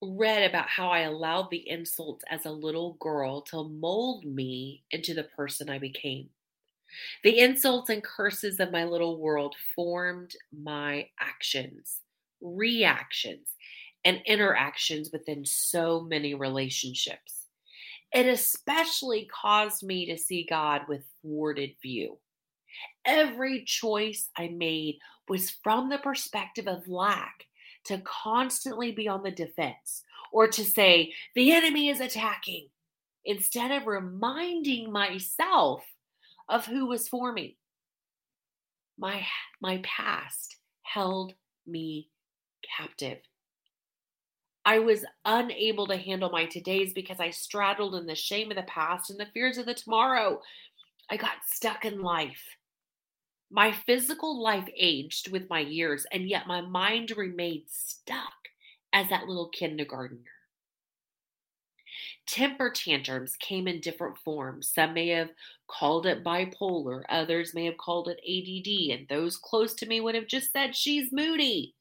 read 0.01 0.49
about 0.49 0.69
how 0.69 0.89
I 0.89 1.01
allowed 1.01 1.51
the 1.51 1.69
insults 1.69 2.25
as 2.31 2.47
a 2.47 2.51
little 2.51 2.97
girl 3.01 3.43
to 3.43 3.65
mold 3.65 4.25
me 4.25 4.85
into 4.91 5.15
the 5.15 5.25
person 5.25 5.69
I 5.69 5.79
became. 5.79 6.31
The 7.23 7.39
insults 7.39 7.91
and 7.91 8.03
curses 8.03 8.61
of 8.61 8.73
my 8.73 8.85
little 8.85 9.19
world 9.19 9.55
formed 9.75 10.35
my 10.53 11.09
actions, 11.21 12.01
reactions, 12.41 13.49
and 14.05 14.21
interactions 14.27 15.11
within 15.13 15.45
so 15.45 16.01
many 16.01 16.35
relationships. 16.35 17.47
It 18.13 18.27
especially 18.27 19.29
caused 19.43 19.83
me 19.83 20.07
to 20.07 20.19
see 20.19 20.47
God 20.49 20.83
with 20.89 21.03
thwarted 21.23 21.71
view. 21.83 22.19
Every 23.05 23.65
choice 23.65 24.31
I 24.37 24.49
made 24.49 24.99
was 25.29 25.51
from 25.51 25.89
the 25.89 25.99
perspective 25.99 26.69
of 26.69 26.87
lack 26.87 27.47
to 27.87 28.03
constantly 28.05 28.93
be 28.93 29.09
on 29.09 29.23
the 29.23 29.31
defense 29.31 30.03
or 30.33 30.49
to 30.49 30.65
say, 30.65 31.13
the 31.35 31.53
enemy 31.53 31.89
is 31.89 32.01
attacking, 32.01 32.69
instead 33.25 33.71
of 33.71 33.87
reminding 33.87 34.91
myself 34.91 35.85
of 36.49 36.67
who 36.67 36.87
was 36.87 37.09
for 37.09 37.33
me. 37.33 37.57
My, 38.99 39.27
my 39.61 39.81
past 39.83 40.57
held 40.83 41.35
me 41.67 42.09
captive. 42.77 43.19
I 44.65 44.79
was 44.79 45.05
unable 45.25 45.87
to 45.89 45.97
handle 45.97 46.31
my 46.31 46.47
todays 46.47 46.95
because 46.95 47.21
I 47.21 47.31
straddled 47.31 47.95
in 47.97 48.07
the 48.07 48.15
shame 48.15 48.51
of 48.51 48.57
the 48.57 48.63
past 48.63 49.11
and 49.11 49.21
the 49.21 49.27
fears 49.27 49.59
of 49.59 49.67
the 49.67 49.75
tomorrow. 49.75 50.41
I 51.11 51.17
got 51.17 51.45
stuck 51.47 51.85
in 51.85 52.01
life. 52.01 52.43
My 53.51 53.73
physical 53.73 54.43
life 54.43 54.69
aged 54.77 55.31
with 55.31 55.51
my 55.51 55.61
years, 55.61 56.07
and 56.13 56.29
yet 56.29 56.47
my 56.47 56.63
mind 56.63 57.13
remained 57.17 57.65
stuck 57.69 58.33
as 58.93 59.09
that 59.11 59.27
little 59.27 59.51
kindergartner. 59.51 60.34
Temper 62.27 62.71
tantrums 62.71 63.37
came 63.37 63.69
in 63.69 63.81
different 63.81 64.17
forms. 64.19 64.73
Some 64.73 64.95
may 64.95 65.09
have 65.09 65.31
called 65.69 66.07
it 66.07 66.25
bipolar, 66.25 67.03
others 67.09 67.55
may 67.55 67.67
have 67.67 67.77
called 67.77 68.09
it 68.09 68.19
ADD, 68.27 68.99
and 68.99 69.09
those 69.09 69.37
close 69.37 69.75
to 69.75 69.87
me 69.87 70.01
would 70.01 70.15
have 70.15 70.27
just 70.27 70.53
said 70.53 70.75
she's 70.75 71.13
moody. 71.13 71.75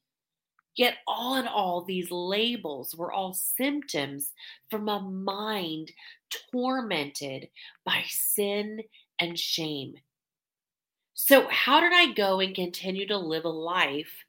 Yet, 0.76 0.96
all 1.06 1.36
in 1.36 1.46
all, 1.46 1.82
these 1.82 2.10
labels 2.10 2.96
were 2.96 3.12
all 3.12 3.32
symptoms 3.32 4.32
from 4.70 4.88
a 4.88 5.00
mind 5.00 5.92
tormented 6.52 7.48
by 7.84 8.02
sin 8.08 8.82
and 9.20 9.38
shame. 9.38 9.94
So, 11.14 11.46
how 11.48 11.80
did 11.80 11.92
I 11.92 12.12
go 12.12 12.40
and 12.40 12.54
continue 12.54 13.06
to 13.06 13.16
live 13.16 13.44
a 13.44 13.48
life 13.48 14.24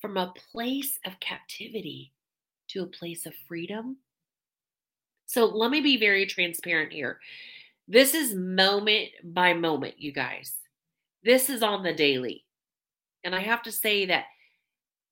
from 0.00 0.18
a 0.18 0.34
place 0.52 0.98
of 1.06 1.18
captivity 1.18 2.12
to 2.68 2.82
a 2.82 2.86
place 2.86 3.24
of 3.24 3.34
freedom? 3.48 3.96
So, 5.26 5.46
let 5.46 5.70
me 5.70 5.80
be 5.80 5.96
very 5.96 6.26
transparent 6.26 6.92
here. 6.92 7.20
This 7.88 8.14
is 8.14 8.34
moment 8.34 9.10
by 9.22 9.54
moment, 9.54 9.94
you 9.98 10.12
guys. 10.12 10.54
This 11.22 11.50
is 11.50 11.62
on 11.62 11.82
the 11.82 11.92
daily. 11.92 12.44
And 13.24 13.34
I 13.34 13.40
have 13.40 13.62
to 13.62 13.72
say 13.72 14.06
that 14.06 14.24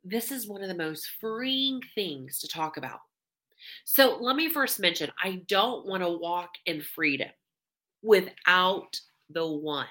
this 0.04 0.30
is 0.30 0.47
one 0.47 0.62
of 0.62 0.68
the 0.68 0.75
most 0.75 1.09
freeing 1.21 1.80
things 1.94 2.38
to 2.40 2.49
talk 2.49 2.76
about. 2.76 3.00
So 3.85 4.18
let 4.21 4.37
me 4.37 4.49
first 4.49 4.78
mention 4.78 5.11
I 5.23 5.42
don't 5.49 5.87
want 5.87 6.02
to 6.02 6.11
walk 6.11 6.50
in 6.66 6.83
freedom 6.83 7.30
without 8.02 9.00
the 9.30 9.47
one 9.47 9.87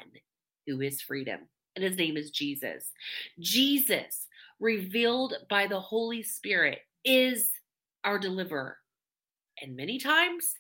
who 0.68 0.82
is 0.82 1.02
freedom, 1.02 1.40
and 1.76 1.84
his 1.84 1.98
name 1.98 2.16
is 2.16 2.30
Jesus. 2.30 2.92
Jesus, 3.40 4.28
revealed 4.60 5.34
by 5.50 5.68
the 5.68 5.80
Holy 5.80 6.24
Spirit, 6.24 6.80
is 7.04 7.50
our 8.04 8.20
deliverer. 8.20 8.78
And 9.62 9.76
many 9.76 10.00
times, 10.00 10.56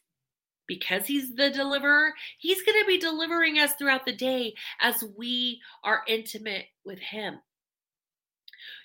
because 0.67 1.05
he's 1.05 1.35
the 1.35 1.49
deliverer, 1.49 2.13
he's 2.37 2.61
going 2.61 2.79
to 2.79 2.87
be 2.87 2.97
delivering 2.97 3.59
us 3.59 3.73
throughout 3.73 4.05
the 4.05 4.15
day 4.15 4.53
as 4.81 5.03
we 5.17 5.59
are 5.83 6.03
intimate 6.07 6.65
with 6.85 6.99
him. 6.99 7.39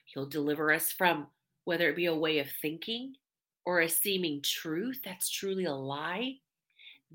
He'll 0.06 0.26
deliver 0.26 0.72
us 0.72 0.90
from 0.90 1.28
whether 1.64 1.88
it 1.88 1.96
be 1.96 2.06
a 2.06 2.14
way 2.14 2.38
of 2.38 2.48
thinking 2.62 3.14
or 3.64 3.80
a 3.80 3.88
seeming 3.88 4.40
truth 4.42 5.00
that's 5.04 5.30
truly 5.30 5.66
a 5.66 5.74
lie. 5.74 6.36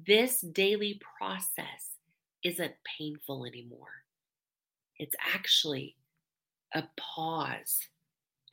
This 0.08 0.42
daily 0.42 1.02
process 1.18 1.98
isn't 2.44 2.74
painful 2.98 3.46
anymore. 3.46 4.04
It's 5.00 5.16
actually 5.34 5.96
a 6.74 6.84
pause 6.98 7.80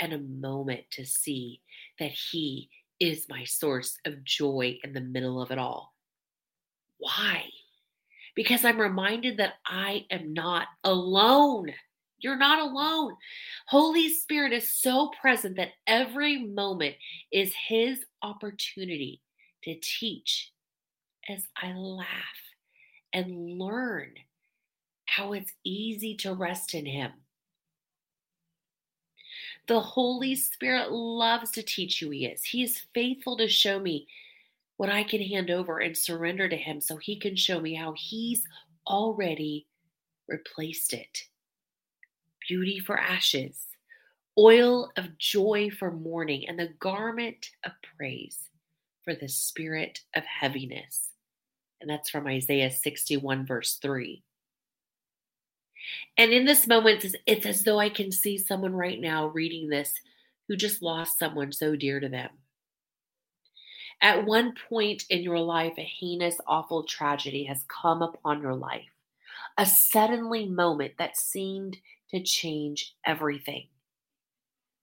and 0.00 0.12
a 0.12 0.18
moment 0.18 0.84
to 0.92 1.04
see 1.04 1.60
that 1.98 2.10
He 2.10 2.70
is 3.00 3.26
my 3.28 3.44
source 3.44 3.96
of 4.04 4.22
joy 4.22 4.78
in 4.84 4.92
the 4.92 5.00
middle 5.00 5.40
of 5.40 5.50
it 5.50 5.58
all. 5.58 5.94
Why? 6.98 7.46
Because 8.36 8.64
I'm 8.64 8.80
reminded 8.80 9.38
that 9.38 9.54
I 9.66 10.04
am 10.10 10.32
not 10.34 10.68
alone. 10.84 11.72
You're 12.18 12.36
not 12.36 12.60
alone. 12.60 13.16
Holy 13.66 14.10
Spirit 14.10 14.52
is 14.52 14.74
so 14.74 15.10
present 15.20 15.56
that 15.56 15.70
every 15.86 16.44
moment 16.44 16.94
is 17.32 17.54
His 17.54 18.04
opportunity 18.22 19.22
to 19.64 19.74
teach 19.82 20.52
as 21.28 21.48
I 21.56 21.72
laugh 21.72 22.06
and 23.12 23.58
learn 23.58 24.12
how 25.06 25.32
it's 25.32 25.52
easy 25.64 26.14
to 26.16 26.34
rest 26.34 26.74
in 26.74 26.86
Him. 26.86 27.12
The 29.70 29.78
Holy 29.78 30.34
Spirit 30.34 30.90
loves 30.90 31.52
to 31.52 31.62
teach 31.62 32.00
who 32.00 32.10
He 32.10 32.26
is. 32.26 32.42
He 32.42 32.64
is 32.64 32.82
faithful 32.92 33.36
to 33.36 33.46
show 33.46 33.78
me 33.78 34.08
what 34.78 34.90
I 34.90 35.04
can 35.04 35.22
hand 35.22 35.48
over 35.48 35.78
and 35.78 35.96
surrender 35.96 36.48
to 36.48 36.56
Him 36.56 36.80
so 36.80 36.96
He 36.96 37.14
can 37.14 37.36
show 37.36 37.60
me 37.60 37.76
how 37.76 37.94
He's 37.96 38.42
already 38.88 39.68
replaced 40.26 40.92
it 40.92 41.22
beauty 42.48 42.80
for 42.80 42.98
ashes, 42.98 43.68
oil 44.36 44.90
of 44.96 45.16
joy 45.18 45.70
for 45.70 45.92
mourning, 45.92 46.48
and 46.48 46.58
the 46.58 46.74
garment 46.80 47.50
of 47.62 47.70
praise 47.96 48.48
for 49.04 49.14
the 49.14 49.28
spirit 49.28 50.00
of 50.16 50.24
heaviness. 50.24 51.10
And 51.80 51.88
that's 51.88 52.10
from 52.10 52.26
Isaiah 52.26 52.72
61, 52.72 53.46
verse 53.46 53.78
3. 53.80 54.20
And 56.16 56.32
in 56.32 56.44
this 56.44 56.66
moment, 56.66 57.04
it's 57.26 57.46
as 57.46 57.64
though 57.64 57.78
I 57.78 57.88
can 57.88 58.12
see 58.12 58.38
someone 58.38 58.74
right 58.74 59.00
now 59.00 59.26
reading 59.26 59.68
this 59.68 59.94
who 60.48 60.56
just 60.56 60.82
lost 60.82 61.18
someone 61.18 61.52
so 61.52 61.76
dear 61.76 62.00
to 62.00 62.08
them. 62.08 62.30
At 64.02 64.24
one 64.24 64.54
point 64.68 65.04
in 65.10 65.22
your 65.22 65.38
life, 65.38 65.74
a 65.76 65.82
heinous, 65.82 66.36
awful 66.46 66.84
tragedy 66.84 67.44
has 67.44 67.64
come 67.68 68.02
upon 68.02 68.40
your 68.40 68.54
life. 68.54 68.88
A 69.58 69.66
suddenly 69.66 70.46
moment 70.46 70.94
that 70.98 71.18
seemed 71.18 71.76
to 72.10 72.22
change 72.22 72.94
everything. 73.06 73.68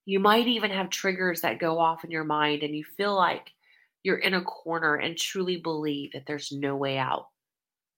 You 0.06 0.20
might 0.20 0.48
even 0.48 0.72
have 0.72 0.90
triggers 0.90 1.42
that 1.42 1.60
go 1.60 1.80
off 1.80 2.06
in 2.06 2.12
your 2.12 2.24
mind, 2.24 2.64
and 2.64 2.76
you 2.76 2.86
feel 2.96 3.16
like 3.16 3.52
you're 4.04 4.18
in 4.18 4.34
a 4.34 4.44
corner 4.44 4.96
and 4.96 5.18
truly 5.18 5.58
believe 5.58 6.14
that 6.14 6.26
there's 6.26 6.52
no 6.52 6.76
way 6.76 6.98
out, 6.98 7.28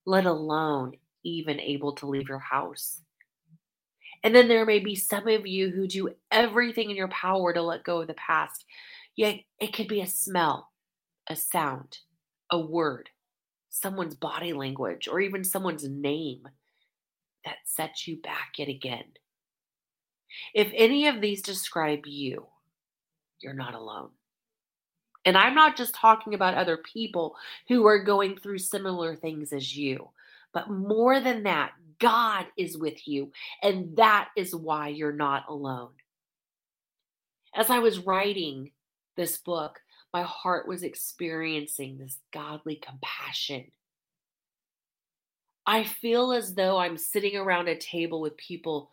let 0.06 0.26
alone 0.26 0.94
even 1.24 1.60
able 1.60 1.94
to 1.96 2.08
leave 2.08 2.30
your 2.30 2.40
house. 2.40 3.02
And 4.24 4.36
then 4.36 4.48
there 4.48 4.66
may 4.66 4.80
be 4.80 4.96
some 4.96 5.28
of 5.28 5.48
you 5.48 5.70
who 5.70 5.88
do 5.88 6.10
everything 6.32 6.90
in 6.90 6.96
your 6.96 7.08
power 7.08 7.54
to 7.54 7.62
let 7.62 7.84
go 7.84 8.02
of 8.02 8.08
the 8.08 8.14
past. 8.16 8.66
Yet 9.16 9.40
it 9.60 9.74
could 9.74 9.88
be 9.88 10.02
a 10.02 10.08
smell, 10.08 10.70
a 11.30 11.36
sound, 11.36 12.00
a 12.52 12.60
word, 12.60 13.10
someone's 13.70 14.16
body 14.16 14.54
language, 14.54 15.08
or 15.08 15.20
even 15.22 15.44
someone's 15.44 15.88
name 15.88 16.44
that 17.46 17.58
sets 17.66 18.08
you 18.08 18.22
back 18.22 18.54
yet 18.58 18.68
again. 18.68 19.06
If 20.54 20.72
any 20.74 21.08
of 21.08 21.22
these 21.22 21.42
describe 21.42 22.06
you, 22.06 22.48
you're 23.42 23.54
not 23.54 23.74
alone. 23.74 24.10
And 25.26 25.38
I'm 25.38 25.56
not 25.56 25.78
just 25.78 25.94
talking 25.94 26.34
about 26.34 26.56
other 26.56 26.78
people 26.78 27.36
who 27.68 27.86
are 27.88 28.04
going 28.04 28.38
through 28.38 28.60
similar 28.60 29.16
things 29.16 29.54
as 29.54 29.76
you, 29.76 30.10
but 30.54 30.70
more 30.70 31.20
than 31.20 31.44
that, 31.44 31.72
God 32.00 32.46
is 32.58 32.78
with 32.78 33.08
you. 33.08 33.32
And 33.62 33.98
that 33.98 34.30
is 34.38 34.56
why 34.56 34.90
you're 34.90 35.12
not 35.12 35.46
alone. 35.50 35.92
As 37.56 37.70
I 37.70 37.80
was 37.80 38.00
writing 38.00 38.72
this 39.18 39.38
book, 39.38 39.80
my 40.14 40.24
heart 40.24 40.68
was 40.68 40.84
experiencing 40.84 41.98
this 41.98 42.18
godly 42.32 42.76
compassion 42.76 43.66
I 45.72 45.84
feel 45.84 46.32
as 46.32 46.56
though 46.56 46.80
I'm 46.80 46.98
sitting 46.98 47.36
around 47.36 47.68
a 47.68 47.78
table 47.78 48.22
with 48.22 48.36
people 48.38 48.90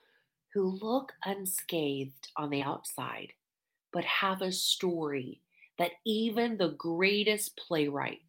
who 0.52 0.78
look 0.78 1.10
unscathed 1.24 2.28
on 2.36 2.50
the 2.50 2.60
outside, 2.60 3.32
but 3.94 4.04
have 4.04 4.42
a 4.42 4.52
story 4.52 5.40
that 5.78 5.92
even 6.04 6.58
the 6.58 6.74
greatest 6.76 7.56
playwright 7.56 8.20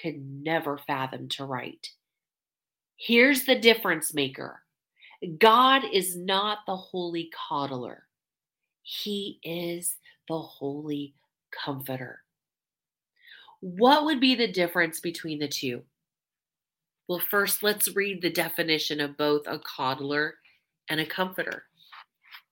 could 0.00 0.24
never 0.24 0.78
fathom 0.78 1.28
to 1.30 1.44
write. 1.46 1.90
Here's 2.96 3.44
the 3.44 3.58
difference 3.58 4.14
maker 4.14 4.62
God 5.38 5.82
is 5.92 6.16
not 6.16 6.58
the 6.66 6.76
holy 6.76 7.30
coddler, 7.48 8.02
He 8.82 9.38
is 9.42 9.96
the 10.28 10.38
holy 10.38 11.14
comforter. 11.50 12.22
What 13.60 14.04
would 14.04 14.20
be 14.20 14.34
the 14.34 14.50
difference 14.50 15.00
between 15.00 15.38
the 15.38 15.48
two? 15.48 15.82
Well, 17.08 17.22
first, 17.30 17.62
let's 17.62 17.94
read 17.94 18.20
the 18.20 18.30
definition 18.30 19.00
of 19.00 19.16
both 19.16 19.46
a 19.46 19.60
coddler 19.60 20.34
and 20.90 21.00
a 21.00 21.06
comforter. 21.06 21.64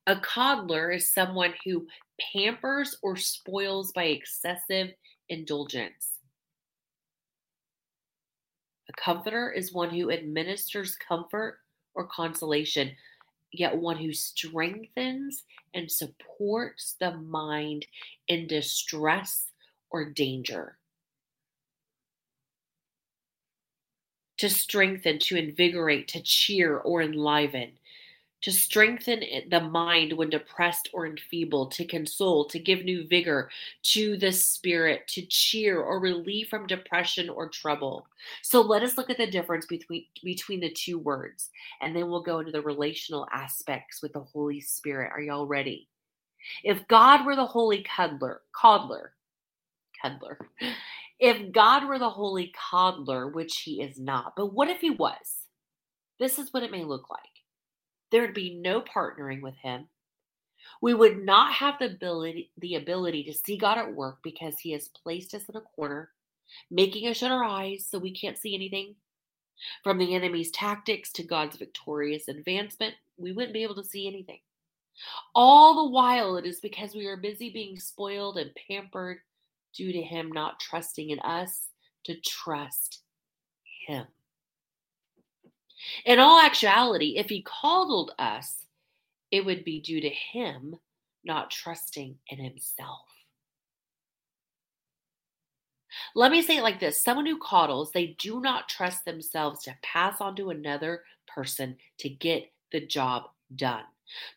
A 0.06 0.16
coddler 0.16 0.90
is 0.90 1.12
someone 1.12 1.54
who 1.64 1.86
pampers 2.32 2.96
or 3.02 3.16
spoils 3.16 3.90
by 3.92 4.04
excessive 4.04 4.90
indulgence. 5.28 6.13
Comforter 8.96 9.50
is 9.50 9.72
one 9.72 9.90
who 9.90 10.10
administers 10.10 10.96
comfort 10.96 11.60
or 11.94 12.06
consolation, 12.06 12.96
yet 13.52 13.76
one 13.76 13.98
who 13.98 14.12
strengthens 14.12 15.44
and 15.74 15.90
supports 15.90 16.96
the 17.00 17.12
mind 17.16 17.86
in 18.28 18.46
distress 18.46 19.50
or 19.90 20.04
danger. 20.10 20.78
to 24.38 24.50
strengthen, 24.50 25.18
to 25.18 25.36
invigorate, 25.36 26.08
to 26.08 26.20
cheer 26.22 26.78
or 26.78 27.02
enliven, 27.02 27.72
to 28.44 28.52
strengthen 28.52 29.22
the 29.48 29.60
mind 29.60 30.12
when 30.12 30.28
depressed 30.28 30.90
or 30.92 31.06
enfeebled, 31.06 31.72
to 31.72 31.86
console, 31.86 32.44
to 32.44 32.58
give 32.58 32.84
new 32.84 33.06
vigor 33.06 33.48
to 33.82 34.18
the 34.18 34.30
spirit, 34.30 35.08
to 35.08 35.22
cheer 35.22 35.80
or 35.80 35.98
relieve 35.98 36.48
from 36.48 36.66
depression 36.66 37.30
or 37.30 37.48
trouble. 37.48 38.06
So 38.42 38.60
let 38.60 38.82
us 38.82 38.98
look 38.98 39.08
at 39.08 39.16
the 39.16 39.26
difference 39.26 39.64
between 39.64 40.04
between 40.22 40.60
the 40.60 40.70
two 40.70 40.98
words, 40.98 41.48
and 41.80 41.96
then 41.96 42.10
we'll 42.10 42.22
go 42.22 42.40
into 42.40 42.52
the 42.52 42.60
relational 42.60 43.26
aspects 43.32 44.02
with 44.02 44.12
the 44.12 44.20
Holy 44.20 44.60
Spirit. 44.60 45.10
Are 45.10 45.22
y'all 45.22 45.46
ready? 45.46 45.88
If 46.62 46.86
God 46.86 47.24
were 47.24 47.36
the 47.36 47.46
holy 47.46 47.82
cuddler, 47.82 48.42
coddler, 48.54 49.12
cuddler, 50.02 50.38
if 51.18 51.50
God 51.50 51.88
were 51.88 51.98
the 51.98 52.10
holy 52.10 52.52
coddler, 52.70 53.26
which 53.26 53.60
he 53.60 53.80
is 53.80 53.98
not, 53.98 54.34
but 54.36 54.52
what 54.52 54.68
if 54.68 54.82
he 54.82 54.90
was? 54.90 55.46
This 56.20 56.38
is 56.38 56.52
what 56.52 56.62
it 56.62 56.70
may 56.70 56.84
look 56.84 57.08
like. 57.08 57.33
There'd 58.14 58.32
be 58.32 58.54
no 58.54 58.80
partnering 58.80 59.42
with 59.42 59.56
him. 59.56 59.88
We 60.80 60.94
would 60.94 61.24
not 61.24 61.52
have 61.52 61.80
the 61.80 61.86
ability, 61.86 62.52
the 62.58 62.76
ability 62.76 63.24
to 63.24 63.34
see 63.34 63.58
God 63.58 63.76
at 63.76 63.92
work 63.92 64.18
because 64.22 64.56
he 64.56 64.70
has 64.70 64.86
placed 64.86 65.34
us 65.34 65.48
in 65.48 65.56
a 65.56 65.60
corner 65.60 66.10
making 66.70 67.08
us 67.08 67.16
shut 67.16 67.32
our 67.32 67.42
eyes 67.42 67.84
so 67.90 67.98
we 67.98 68.14
can't 68.14 68.38
see 68.38 68.54
anything. 68.54 68.94
From 69.82 69.98
the 69.98 70.14
enemy's 70.14 70.52
tactics 70.52 71.10
to 71.14 71.24
God's 71.24 71.56
victorious 71.56 72.28
advancement, 72.28 72.94
we 73.16 73.32
wouldn't 73.32 73.52
be 73.52 73.64
able 73.64 73.74
to 73.74 73.84
see 73.84 74.06
anything. 74.06 74.38
All 75.34 75.74
the 75.82 75.90
while, 75.90 76.36
it 76.36 76.46
is 76.46 76.60
because 76.60 76.94
we 76.94 77.06
are 77.06 77.16
busy 77.16 77.50
being 77.50 77.80
spoiled 77.80 78.38
and 78.38 78.52
pampered 78.68 79.18
due 79.74 79.90
to 79.90 80.00
Him 80.00 80.30
not 80.30 80.60
trusting 80.60 81.10
in 81.10 81.18
us 81.18 81.66
to 82.04 82.14
trust 82.20 83.02
Him. 83.88 84.06
In 86.04 86.18
all 86.18 86.40
actuality, 86.40 87.16
if 87.16 87.28
He 87.28 87.42
coddled 87.42 88.12
us, 88.18 88.66
it 89.30 89.44
would 89.44 89.64
be 89.64 89.80
due 89.80 90.00
to 90.00 90.10
Him 90.10 90.76
not 91.24 91.50
trusting 91.50 92.16
in 92.28 92.38
Himself. 92.38 93.06
Let 96.14 96.32
me 96.32 96.42
say 96.42 96.58
it 96.58 96.62
like 96.62 96.80
this 96.80 97.02
someone 97.02 97.26
who 97.26 97.38
coddles, 97.38 97.92
they 97.92 98.16
do 98.18 98.40
not 98.40 98.68
trust 98.68 99.04
themselves 99.04 99.62
to 99.64 99.76
pass 99.82 100.20
on 100.20 100.36
to 100.36 100.50
another 100.50 101.04
person 101.26 101.76
to 101.98 102.08
get 102.08 102.50
the 102.72 102.84
job 102.84 103.24
done. 103.54 103.84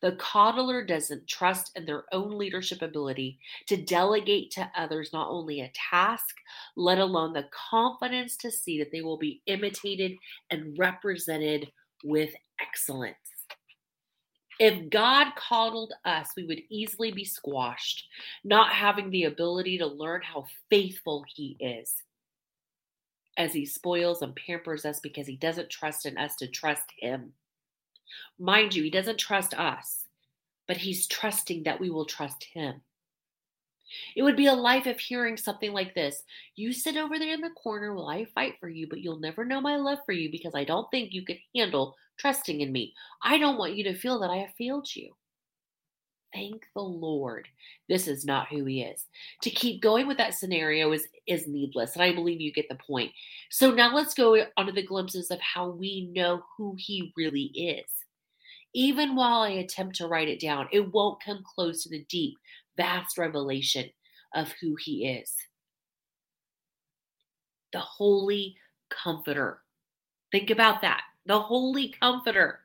The 0.01 0.13
coddler 0.13 0.85
doesn't 0.85 1.27
trust 1.27 1.77
in 1.77 1.85
their 1.85 2.05
own 2.11 2.37
leadership 2.37 2.81
ability 2.81 3.39
to 3.67 3.77
delegate 3.77 4.51
to 4.51 4.71
others 4.75 5.11
not 5.13 5.29
only 5.29 5.61
a 5.61 5.71
task, 5.73 6.35
let 6.75 6.99
alone 6.99 7.33
the 7.33 7.49
confidence 7.69 8.37
to 8.37 8.51
see 8.51 8.79
that 8.79 8.91
they 8.91 9.01
will 9.01 9.17
be 9.17 9.41
imitated 9.45 10.13
and 10.49 10.77
represented 10.77 11.71
with 12.03 12.31
excellence. 12.61 13.17
If 14.59 14.89
God 14.89 15.33
coddled 15.35 15.93
us, 16.05 16.29
we 16.35 16.45
would 16.45 16.61
easily 16.69 17.11
be 17.11 17.23
squashed, 17.23 18.07
not 18.43 18.73
having 18.73 19.11
the 19.11 19.25
ability 19.25 19.77
to 19.77 19.85
learn 19.85 20.21
how 20.23 20.45
faithful 20.69 21.25
He 21.27 21.57
is. 21.59 21.93
As 23.37 23.53
He 23.53 23.67
spoils 23.67 24.23
and 24.23 24.35
pampers 24.35 24.83
us 24.83 24.99
because 24.99 25.27
He 25.27 25.35
doesn't 25.35 25.69
trust 25.69 26.07
in 26.07 26.17
us 26.17 26.35
to 26.37 26.47
trust 26.47 26.91
Him. 26.99 27.33
Mind 28.39 28.75
you, 28.75 28.83
He 28.83 28.89
doesn't 28.89 29.19
trust 29.19 29.53
us, 29.53 30.05
but 30.67 30.77
He's 30.77 31.07
trusting 31.07 31.63
that 31.63 31.79
we 31.79 31.89
will 31.89 32.05
trust 32.05 32.45
Him. 32.53 32.81
It 34.15 34.23
would 34.23 34.35
be 34.35 34.47
a 34.47 34.53
life 34.53 34.85
of 34.85 34.99
hearing 34.99 35.37
something 35.37 35.71
like 35.71 35.95
this 35.95 36.23
You 36.55 36.73
sit 36.73 36.97
over 36.97 37.17
there 37.17 37.33
in 37.33 37.41
the 37.41 37.49
corner 37.51 37.93
while 37.93 38.07
I 38.07 38.25
fight 38.25 38.55
for 38.59 38.69
you, 38.69 38.87
but 38.89 38.99
you'll 38.99 39.19
never 39.19 39.45
know 39.45 39.61
my 39.61 39.77
love 39.77 39.99
for 40.05 40.11
you 40.11 40.29
because 40.31 40.55
I 40.55 40.63
don't 40.63 40.89
think 40.91 41.13
you 41.13 41.23
could 41.23 41.39
handle 41.55 41.95
trusting 42.17 42.61
in 42.61 42.71
me. 42.71 42.93
I 43.21 43.37
don't 43.37 43.57
want 43.57 43.75
you 43.75 43.83
to 43.85 43.97
feel 43.97 44.19
that 44.19 44.29
I 44.29 44.37
have 44.37 44.53
failed 44.57 44.93
you. 44.95 45.13
Thank 46.33 46.65
the 46.75 46.81
Lord. 46.81 47.47
This 47.87 48.07
is 48.07 48.25
not 48.25 48.49
who 48.49 48.65
he 48.65 48.81
is. 48.81 49.05
To 49.43 49.49
keep 49.49 49.81
going 49.81 50.07
with 50.07 50.17
that 50.17 50.33
scenario 50.33 50.91
is, 50.91 51.07
is 51.25 51.47
needless, 51.47 51.93
and 51.93 52.03
I 52.03 52.13
believe 52.13 52.41
you 52.41 52.51
get 52.51 52.67
the 52.69 52.75
point. 52.75 53.11
So 53.49 53.71
now 53.71 53.95
let's 53.95 54.13
go 54.13 54.45
onto 54.57 54.73
the 54.73 54.85
glimpses 54.85 55.31
of 55.31 55.39
how 55.39 55.69
we 55.69 56.11
know 56.13 56.43
who 56.57 56.75
he 56.77 57.13
really 57.15 57.45
is. 57.55 57.85
Even 58.77 59.15
while 59.15 59.41
I 59.41 59.49
attempt 59.49 59.95
to 59.95 60.07
write 60.07 60.27
it 60.27 60.39
down, 60.39 60.67
it 60.71 60.93
won't 60.93 61.19
come 61.19 61.43
close 61.43 61.81
to 61.81 61.89
the 61.89 62.05
deep, 62.09 62.37
vast 62.77 63.17
revelation 63.17 63.89
of 64.35 64.53
who 64.61 64.75
he 64.79 65.07
is. 65.07 65.33
The 67.73 67.79
Holy 67.79 68.55
Comforter. 68.91 69.63
Think 70.31 70.51
about 70.51 70.81
that 70.81 71.01
the 71.25 71.39
Holy 71.39 71.91
Comforter. 71.99 72.59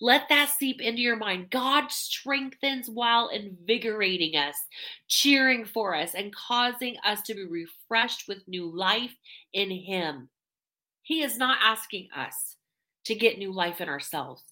Let 0.00 0.28
that 0.28 0.50
seep 0.50 0.80
into 0.82 1.00
your 1.00 1.14
mind. 1.14 1.50
God 1.50 1.92
strengthens 1.92 2.90
while 2.90 3.28
invigorating 3.28 4.34
us, 4.34 4.56
cheering 5.06 5.64
for 5.66 5.94
us, 5.94 6.16
and 6.16 6.34
causing 6.34 6.96
us 7.06 7.22
to 7.22 7.34
be 7.34 7.44
refreshed 7.44 8.26
with 8.26 8.48
new 8.48 8.68
life 8.76 9.14
in 9.52 9.70
Him. 9.70 10.30
He 11.02 11.22
is 11.22 11.38
not 11.38 11.58
asking 11.62 12.08
us 12.14 12.56
to 13.04 13.14
get 13.14 13.38
new 13.38 13.52
life 13.52 13.80
in 13.80 13.88
ourselves, 13.88 14.42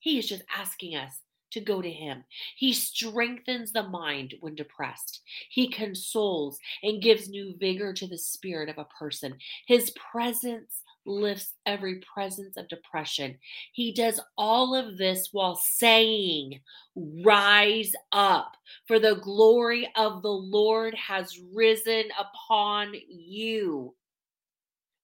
He 0.00 0.18
is 0.18 0.28
just 0.28 0.42
asking 0.54 0.96
us 0.96 1.20
to 1.52 1.60
go 1.60 1.82
to 1.82 1.90
Him. 1.90 2.24
He 2.56 2.72
strengthens 2.72 3.72
the 3.72 3.82
mind 3.82 4.34
when 4.40 4.54
depressed. 4.54 5.20
He 5.50 5.68
consoles 5.68 6.58
and 6.82 7.02
gives 7.02 7.28
new 7.28 7.56
vigor 7.58 7.92
to 7.94 8.06
the 8.06 8.18
spirit 8.18 8.68
of 8.68 8.78
a 8.78 8.88
person. 8.98 9.36
His 9.66 9.90
presence 9.90 10.82
lifts 11.06 11.54
every 11.66 12.00
presence 12.12 12.56
of 12.56 12.68
depression. 12.68 13.38
He 13.72 13.92
does 13.92 14.20
all 14.36 14.74
of 14.74 14.98
this 14.98 15.28
while 15.32 15.56
saying, 15.56 16.60
Rise 16.94 17.92
up, 18.12 18.56
for 18.86 18.98
the 18.98 19.16
glory 19.16 19.88
of 19.96 20.22
the 20.22 20.28
Lord 20.28 20.94
has 20.94 21.38
risen 21.52 22.04
upon 22.18 22.94
you. 23.08 23.94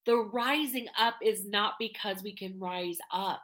The 0.05 0.15
rising 0.15 0.87
up 0.97 1.15
is 1.21 1.45
not 1.45 1.73
because 1.79 2.23
we 2.23 2.33
can 2.33 2.57
rise 2.59 2.99
up. 3.11 3.41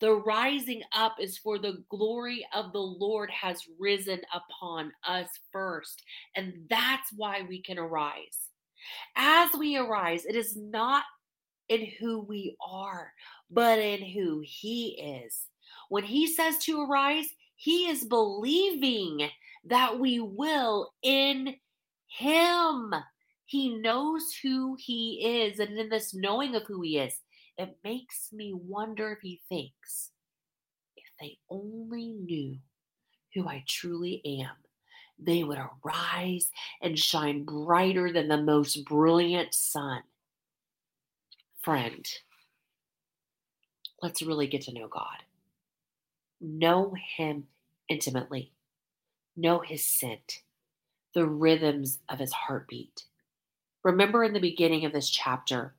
The 0.00 0.12
rising 0.12 0.82
up 0.94 1.16
is 1.20 1.38
for 1.38 1.58
the 1.58 1.82
glory 1.88 2.46
of 2.54 2.72
the 2.72 2.78
Lord 2.78 3.30
has 3.30 3.62
risen 3.78 4.20
upon 4.32 4.92
us 5.06 5.28
first. 5.52 6.02
And 6.36 6.54
that's 6.68 7.12
why 7.14 7.42
we 7.48 7.60
can 7.62 7.78
arise. 7.78 8.48
As 9.16 9.50
we 9.58 9.76
arise, 9.76 10.24
it 10.24 10.36
is 10.36 10.56
not 10.56 11.04
in 11.68 11.86
who 11.98 12.20
we 12.20 12.56
are, 12.60 13.12
but 13.50 13.78
in 13.78 14.02
who 14.02 14.42
He 14.44 15.22
is. 15.24 15.46
When 15.88 16.04
He 16.04 16.26
says 16.26 16.58
to 16.64 16.82
arise, 16.82 17.26
He 17.56 17.88
is 17.88 18.04
believing 18.04 19.28
that 19.64 19.98
we 19.98 20.20
will 20.20 20.92
in 21.02 21.54
Him. 22.08 22.94
He 23.46 23.76
knows 23.76 24.34
who 24.42 24.76
He 24.78 25.44
is. 25.44 25.60
And 25.60 25.78
in 25.78 25.88
this 25.88 26.14
knowing 26.14 26.54
of 26.54 26.64
who 26.64 26.82
He 26.82 26.98
is, 26.98 27.14
it 27.58 27.78
makes 27.84 28.32
me 28.32 28.52
wonder 28.54 29.12
if 29.12 29.20
He 29.20 29.40
thinks, 29.48 30.10
if 30.96 31.04
they 31.20 31.38
only 31.50 32.12
knew 32.12 32.58
who 33.34 33.48
I 33.48 33.64
truly 33.66 34.22
am, 34.24 34.56
they 35.18 35.44
would 35.44 35.58
arise 35.58 36.50
and 36.80 36.98
shine 36.98 37.44
brighter 37.44 38.12
than 38.12 38.28
the 38.28 38.42
most 38.42 38.84
brilliant 38.84 39.54
sun 39.54 40.02
friend, 41.62 42.06
let's 44.02 44.22
really 44.22 44.48
get 44.48 44.62
to 44.62 44.74
know 44.74 44.88
God. 44.88 45.22
Know 46.40 46.94
Him 47.16 47.46
intimately, 47.88 48.52
know 49.36 49.60
His 49.60 49.86
scent, 49.86 50.40
the 51.14 51.26
rhythms 51.26 52.00
of 52.08 52.18
His 52.18 52.32
heartbeat. 52.32 53.04
Remember 53.84 54.24
in 54.24 54.32
the 54.32 54.40
beginning 54.40 54.84
of 54.84 54.92
this 54.92 55.08
chapter 55.08 55.74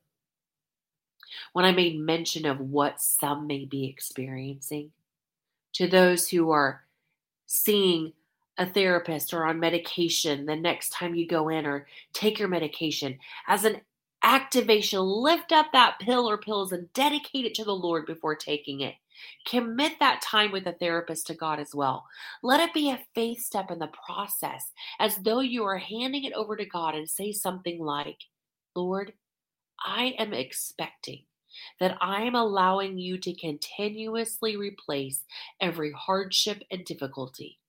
when 1.53 1.65
I 1.65 1.71
made 1.71 1.99
mention 1.99 2.45
of 2.45 2.59
what 2.59 3.01
some 3.01 3.47
may 3.47 3.65
be 3.65 3.85
experiencing? 3.85 4.91
To 5.73 5.87
those 5.87 6.29
who 6.29 6.51
are 6.51 6.83
seeing 7.45 8.13
a 8.57 8.65
therapist 8.65 9.33
or 9.33 9.45
on 9.45 9.59
medication 9.59 10.45
the 10.45 10.55
next 10.55 10.89
time 10.89 11.15
you 11.15 11.27
go 11.27 11.49
in 11.49 11.65
or 11.65 11.87
take 12.13 12.37
your 12.37 12.47
medication 12.47 13.17
as 13.47 13.65
an 13.65 13.81
activation. 14.23 14.99
Lift 14.99 15.51
up 15.51 15.67
that 15.73 15.99
pill 15.99 16.29
or 16.29 16.37
pills 16.37 16.71
and 16.71 16.91
dedicate 16.93 17.45
it 17.45 17.55
to 17.55 17.63
the 17.63 17.75
Lord 17.75 18.05
before 18.05 18.35
taking 18.35 18.81
it. 18.81 18.95
Commit 19.45 19.93
that 19.99 20.21
time 20.21 20.51
with 20.51 20.65
a 20.67 20.73
therapist 20.73 21.27
to 21.27 21.33
God 21.33 21.59
as 21.59 21.75
well. 21.75 22.05
Let 22.41 22.59
it 22.59 22.73
be 22.73 22.89
a 22.89 22.99
faith 23.13 23.41
step 23.41 23.69
in 23.71 23.79
the 23.79 23.89
process, 24.05 24.71
as 24.99 25.17
though 25.17 25.39
you 25.39 25.63
are 25.65 25.77
handing 25.77 26.23
it 26.23 26.33
over 26.33 26.55
to 26.55 26.65
God 26.65 26.95
and 26.95 27.09
say 27.09 27.31
something 27.31 27.79
like, 27.79 28.19
Lord, 28.75 29.13
I 29.79 30.15
am 30.17 30.33
expecting 30.33 31.23
that 31.79 31.97
I 32.01 32.23
am 32.23 32.35
allowing 32.35 32.97
you 32.97 33.17
to 33.19 33.33
continuously 33.33 34.55
replace 34.55 35.23
every 35.61 35.91
hardship 35.91 36.63
and 36.71 36.83
difficulty, 36.83 37.59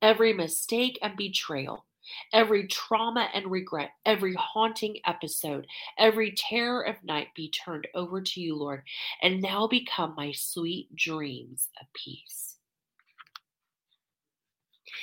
every 0.00 0.32
mistake 0.32 0.98
and 1.02 1.16
betrayal, 1.16 1.86
Every 2.32 2.66
trauma 2.66 3.28
and 3.34 3.50
regret, 3.50 3.90
every 4.04 4.34
haunting 4.34 4.98
episode, 5.06 5.66
every 5.98 6.32
terror 6.32 6.82
of 6.82 7.02
night 7.02 7.28
be 7.34 7.50
turned 7.50 7.88
over 7.94 8.20
to 8.20 8.40
you, 8.40 8.54
Lord, 8.54 8.82
and 9.22 9.42
now 9.42 9.66
become 9.66 10.14
my 10.16 10.32
sweet 10.32 10.94
dreams 10.94 11.68
of 11.80 11.86
peace. 11.94 12.56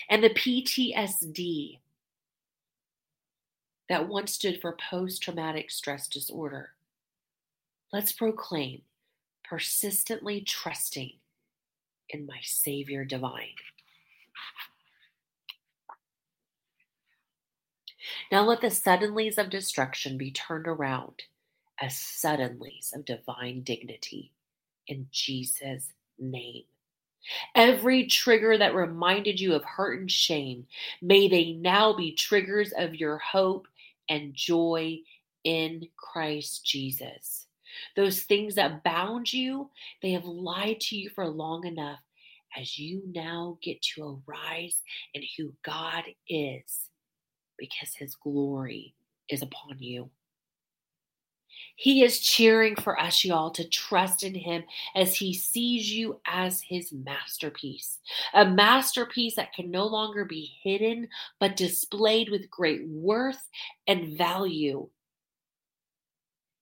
And 0.10 0.24
the 0.24 0.30
PTSD 0.30 1.80
that 3.90 4.08
once 4.08 4.34
stood 4.34 4.62
for 4.62 4.78
post 4.90 5.22
traumatic 5.22 5.70
stress 5.72 6.08
disorder, 6.08 6.72
let's 7.92 8.12
proclaim 8.12 8.82
persistently 9.44 10.42
trusting 10.42 11.14
in 12.10 12.26
my 12.26 12.40
Savior 12.42 13.06
divine. 13.06 13.56
Now 18.32 18.44
let 18.44 18.62
the 18.62 18.68
suddenlies 18.68 19.38
of 19.38 19.50
destruction 19.50 20.18
be 20.18 20.32
turned 20.32 20.68
around 20.68 21.24
as 21.82 21.94
suddenlies 21.94 22.96
of 22.96 23.06
divine 23.06 23.62
dignity 23.62 24.32
in 24.88 25.08
Jesus' 25.12 25.94
name. 26.18 26.64
Every 27.56 28.06
trigger 28.08 28.58
that 28.58 28.76
reminded 28.76 29.40
you 29.40 29.54
of 29.54 29.64
hurt 29.64 30.00
and 30.00 30.12
shame, 30.12 30.68
may 31.02 31.28
they 31.28 31.54
now 31.54 31.94
be 31.94 32.12
triggers 32.12 32.74
of 32.74 32.96
your 32.96 33.18
hope 33.18 33.68
and 34.14 34.36
joy 34.36 35.00
in 35.44 35.82
Christ 35.98 36.64
Jesus. 36.64 37.48
Those 37.96 38.22
things 38.22 38.54
that 38.56 38.84
bound 38.84 39.34
you, 39.34 39.72
they 40.04 40.12
have 40.12 40.26
lied 40.26 40.80
to 40.82 40.96
you 40.96 41.10
for 41.10 41.28
long 41.28 41.66
enough 41.66 42.00
as 42.56 42.78
you 42.78 43.02
now 43.08 43.58
get 43.64 43.82
to 43.82 44.22
arise 44.28 44.84
in 45.16 45.24
who 45.36 45.52
God 45.66 46.04
is 46.30 46.90
because 47.58 47.96
his 47.96 48.16
glory 48.16 48.94
is 49.30 49.42
upon 49.42 49.78
you. 49.80 50.12
He 51.76 52.04
is 52.04 52.20
cheering 52.20 52.76
for 52.76 53.00
us, 53.00 53.26
y'all, 53.26 53.52
to 53.52 53.68
trust 53.68 54.24
in 54.24 54.36
Him 54.36 54.64
as 54.96 55.16
He 55.16 55.34
sees 55.34 55.92
you 55.92 56.20
as 56.26 56.62
His 56.62 56.92
masterpiece. 56.92 58.00
A 58.34 58.46
masterpiece 58.46 59.36
that 59.36 59.54
can 59.54 59.72
no 59.72 59.86
longer 59.86 60.26
be 60.26 60.52
hidden, 60.62 61.08
but 61.40 61.56
displayed 61.56 62.30
with 62.30 62.50
great 62.50 62.88
worth 62.88 63.50
and 63.88 64.18
value. 64.18 64.88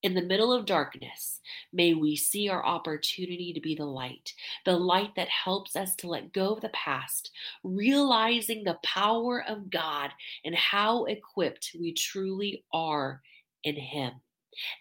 In 0.04 0.16
the 0.16 0.22
middle 0.24 0.52
of 0.52 0.66
darkness, 0.66 1.42
may 1.72 1.94
we 1.94 2.16
see 2.16 2.50
our 2.50 2.66
opportunity 2.66 3.54
to 3.54 3.62
be 3.62 3.76
the 3.76 3.86
light, 3.86 4.34
the 4.66 4.76
light 4.76 5.14
that 5.16 5.30
helps 5.30 5.76
us 5.76 5.96
to 5.98 6.08
let 6.08 6.34
go 6.34 6.54
of 6.54 6.62
the 6.62 6.70
past, 6.70 7.30
realizing 7.64 8.64
the 8.64 8.80
power 8.84 9.44
of 9.48 9.70
God 9.70 10.10
and 10.44 10.56
how 10.56 11.06
equipped 11.06 11.76
we 11.80 11.94
truly 11.94 12.64
are 12.74 13.22
in 13.64 13.76
Him. 13.76 14.14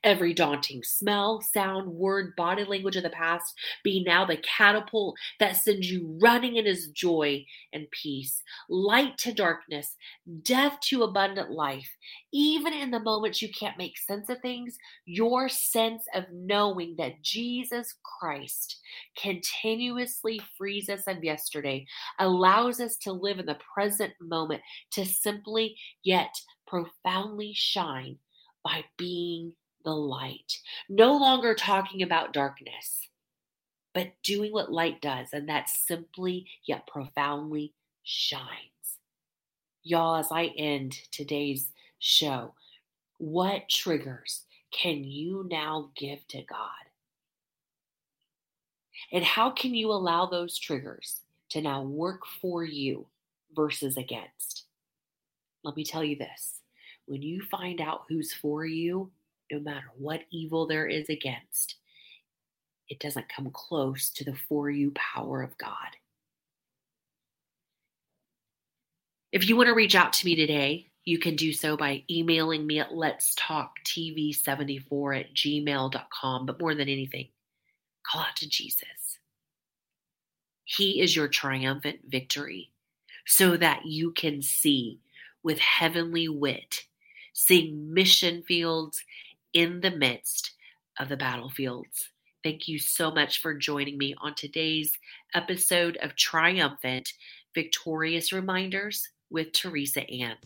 Every 0.02 0.34
daunting 0.34 0.82
smell, 0.82 1.40
sound, 1.40 1.88
word, 1.88 2.34
body 2.36 2.64
language 2.64 2.96
of 2.96 3.02
the 3.02 3.10
past 3.10 3.54
be 3.84 4.02
now 4.04 4.24
the 4.24 4.38
catapult 4.38 5.16
that 5.38 5.56
sends 5.56 5.90
you 5.90 6.18
running 6.20 6.56
in 6.56 6.66
his 6.66 6.88
joy 6.88 7.44
and 7.72 7.90
peace, 7.90 8.42
light 8.68 9.16
to 9.18 9.32
darkness, 9.32 9.96
death 10.42 10.78
to 10.88 11.02
abundant 11.02 11.50
life. 11.50 11.88
Even 12.32 12.72
in 12.72 12.90
the 12.90 13.00
moments 13.00 13.40
you 13.40 13.48
can't 13.52 13.78
make 13.78 13.96
sense 13.98 14.28
of 14.28 14.40
things, 14.40 14.76
your 15.04 15.48
sense 15.48 16.04
of 16.14 16.24
knowing 16.32 16.94
that 16.98 17.22
Jesus 17.22 17.94
Christ 18.02 18.80
continuously 19.16 20.40
frees 20.56 20.88
us 20.88 21.02
of 21.06 21.22
yesterday, 21.22 21.86
allows 22.18 22.80
us 22.80 22.96
to 22.98 23.12
live 23.12 23.38
in 23.38 23.46
the 23.46 23.58
present 23.74 24.12
moment, 24.20 24.62
to 24.92 25.04
simply 25.04 25.76
yet 26.02 26.34
profoundly 26.66 27.52
shine 27.54 28.16
by 28.64 28.84
being 28.96 29.52
the 29.84 29.94
light. 29.94 30.58
No 30.88 31.16
longer 31.16 31.54
talking 31.54 32.02
about 32.02 32.32
darkness, 32.32 33.08
but 33.94 34.12
doing 34.22 34.52
what 34.52 34.72
light 34.72 35.00
does, 35.00 35.28
and 35.32 35.48
that 35.48 35.68
simply 35.68 36.46
yet 36.64 36.86
profoundly 36.86 37.72
shines. 38.02 38.98
Y'all, 39.82 40.16
as 40.16 40.28
I 40.30 40.52
end 40.56 40.96
today's 41.10 41.72
show, 41.98 42.54
what 43.18 43.68
triggers 43.68 44.42
can 44.70 45.04
you 45.04 45.46
now 45.50 45.90
give 45.96 46.26
to 46.28 46.42
God? 46.42 46.68
And 49.12 49.24
how 49.24 49.50
can 49.50 49.74
you 49.74 49.90
allow 49.90 50.26
those 50.26 50.58
triggers 50.58 51.20
to 51.50 51.60
now 51.60 51.82
work 51.82 52.26
for 52.40 52.64
you 52.64 53.06
versus 53.54 53.96
against? 53.96 54.64
Let 55.64 55.76
me 55.76 55.84
tell 55.84 56.04
you 56.04 56.16
this 56.16 56.60
when 57.06 57.22
you 57.22 57.42
find 57.50 57.80
out 57.80 58.04
who's 58.08 58.32
for 58.32 58.64
you, 58.64 59.10
no 59.50 59.60
matter 59.60 59.90
what 59.96 60.22
evil 60.30 60.66
there 60.66 60.86
is 60.86 61.08
against, 61.08 61.76
it 62.88 62.98
doesn't 62.98 63.28
come 63.28 63.50
close 63.52 64.10
to 64.10 64.24
the 64.24 64.34
for 64.34 64.70
you 64.70 64.92
power 64.92 65.42
of 65.42 65.56
God. 65.58 65.96
If 69.32 69.48
you 69.48 69.56
want 69.56 69.68
to 69.68 69.74
reach 69.74 69.94
out 69.94 70.12
to 70.14 70.26
me 70.26 70.34
today, 70.34 70.90
you 71.04 71.18
can 71.18 71.36
do 71.36 71.52
so 71.52 71.76
by 71.76 72.02
emailing 72.10 72.66
me 72.66 72.80
at 72.80 72.94
let's 72.94 73.34
talk 73.36 73.76
tv74 73.86 75.20
at 75.20 75.34
gmail.com. 75.34 76.46
But 76.46 76.60
more 76.60 76.74
than 76.74 76.88
anything, 76.88 77.28
call 78.04 78.22
out 78.22 78.36
to 78.36 78.48
Jesus. 78.48 79.18
He 80.64 81.00
is 81.00 81.16
your 81.16 81.28
triumphant 81.28 82.00
victory 82.08 82.70
so 83.26 83.56
that 83.56 83.86
you 83.86 84.12
can 84.12 84.42
see 84.42 85.00
with 85.42 85.58
heavenly 85.58 86.28
wit, 86.28 86.84
seeing 87.32 87.92
mission 87.92 88.42
fields 88.42 89.02
in 89.52 89.80
the 89.80 89.90
midst 89.90 90.52
of 90.98 91.08
the 91.08 91.16
battlefields. 91.16 92.10
Thank 92.42 92.68
you 92.68 92.78
so 92.78 93.10
much 93.10 93.40
for 93.40 93.54
joining 93.54 93.98
me 93.98 94.14
on 94.20 94.34
today's 94.34 94.92
episode 95.34 95.98
of 95.98 96.16
Triumphant 96.16 97.12
Victorious 97.54 98.32
Reminders 98.32 99.08
with 99.30 99.52
Teresa 99.52 100.08
Ann. 100.10 100.36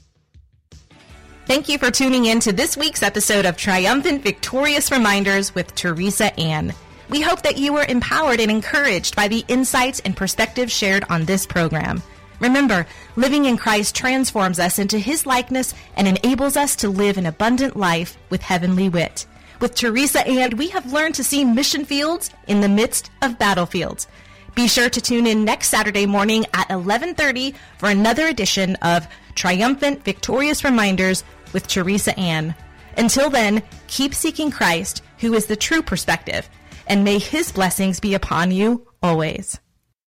Thank 1.47 1.69
you 1.69 1.79
for 1.79 1.90
tuning 1.90 2.25
in 2.25 2.40
to 2.40 2.53
this 2.53 2.77
week's 2.77 3.03
episode 3.03 3.45
of 3.45 3.57
Triumphant 3.57 4.23
Victorious 4.23 4.90
Reminders 4.90 5.55
with 5.55 5.75
Teresa 5.75 6.35
Ann. 6.40 6.73
We 7.11 7.21
hope 7.21 7.43
that 7.43 7.59
you 7.59 7.73
were 7.73 7.85
empowered 7.85 8.40
and 8.40 8.51
encouraged 8.51 9.14
by 9.14 9.29
the 9.29 9.45
insights 9.49 10.01
and 10.01 10.17
perspectives 10.17 10.73
shared 10.73 11.05
on 11.11 11.27
this 11.27 11.47
program. 11.47 12.03
Remember, 12.40 12.87
living 13.16 13.44
in 13.44 13.57
Christ 13.57 13.94
transforms 13.94 14.59
us 14.59 14.79
into 14.79 14.99
His 14.99 15.27
likeness 15.27 15.75
and 15.97 16.09
enables 16.09 16.57
us 16.57 16.77
to 16.77 16.88
live 16.88 17.16
an 17.16 17.27
abundant 17.27 17.77
life 17.77 18.16
with 18.31 18.42
heavenly 18.42 18.88
wit. 18.88 19.27
With 19.61 19.75
Teresa 19.75 20.27
Ann 20.27 20.57
we 20.57 20.68
have 20.68 20.92
learned 20.92 21.14
to 21.16 21.25
see 21.25 21.44
mission 21.44 21.85
fields 21.85 22.31
in 22.47 22.61
the 22.61 22.68
midst 22.68 23.11
of 23.23 23.38
battlefields. 23.38 24.07
Be 24.55 24.68
sure 24.68 24.90
to 24.90 25.01
tune 25.01 25.27
in 25.27 25.44
next 25.44 25.68
Saturday 25.68 26.07
morning 26.07 26.44
at 26.53 26.68
11:30 26.68 27.55
for 27.79 27.88
another 27.88 28.27
edition 28.27 28.77
of 28.77 29.07
Triumphant 29.35 30.05
Victorious 30.05 30.64
Reminders 30.64 31.25
with 31.53 31.66
Teresa 31.66 32.18
Ann. 32.18 32.55
Until 32.97 33.31
then, 33.31 33.62
keep 33.87 34.14
seeking 34.14 34.51
Christ, 34.51 35.03
who 35.18 35.35
is 35.35 35.47
the 35.47 35.57
true 35.57 35.83
perspective, 35.83 36.49
and 36.87 37.03
may 37.03 37.18
his 37.18 37.51
blessings 37.51 37.99
be 37.99 38.14
upon 38.14 38.51
you 38.51 38.87
always. 39.03 39.59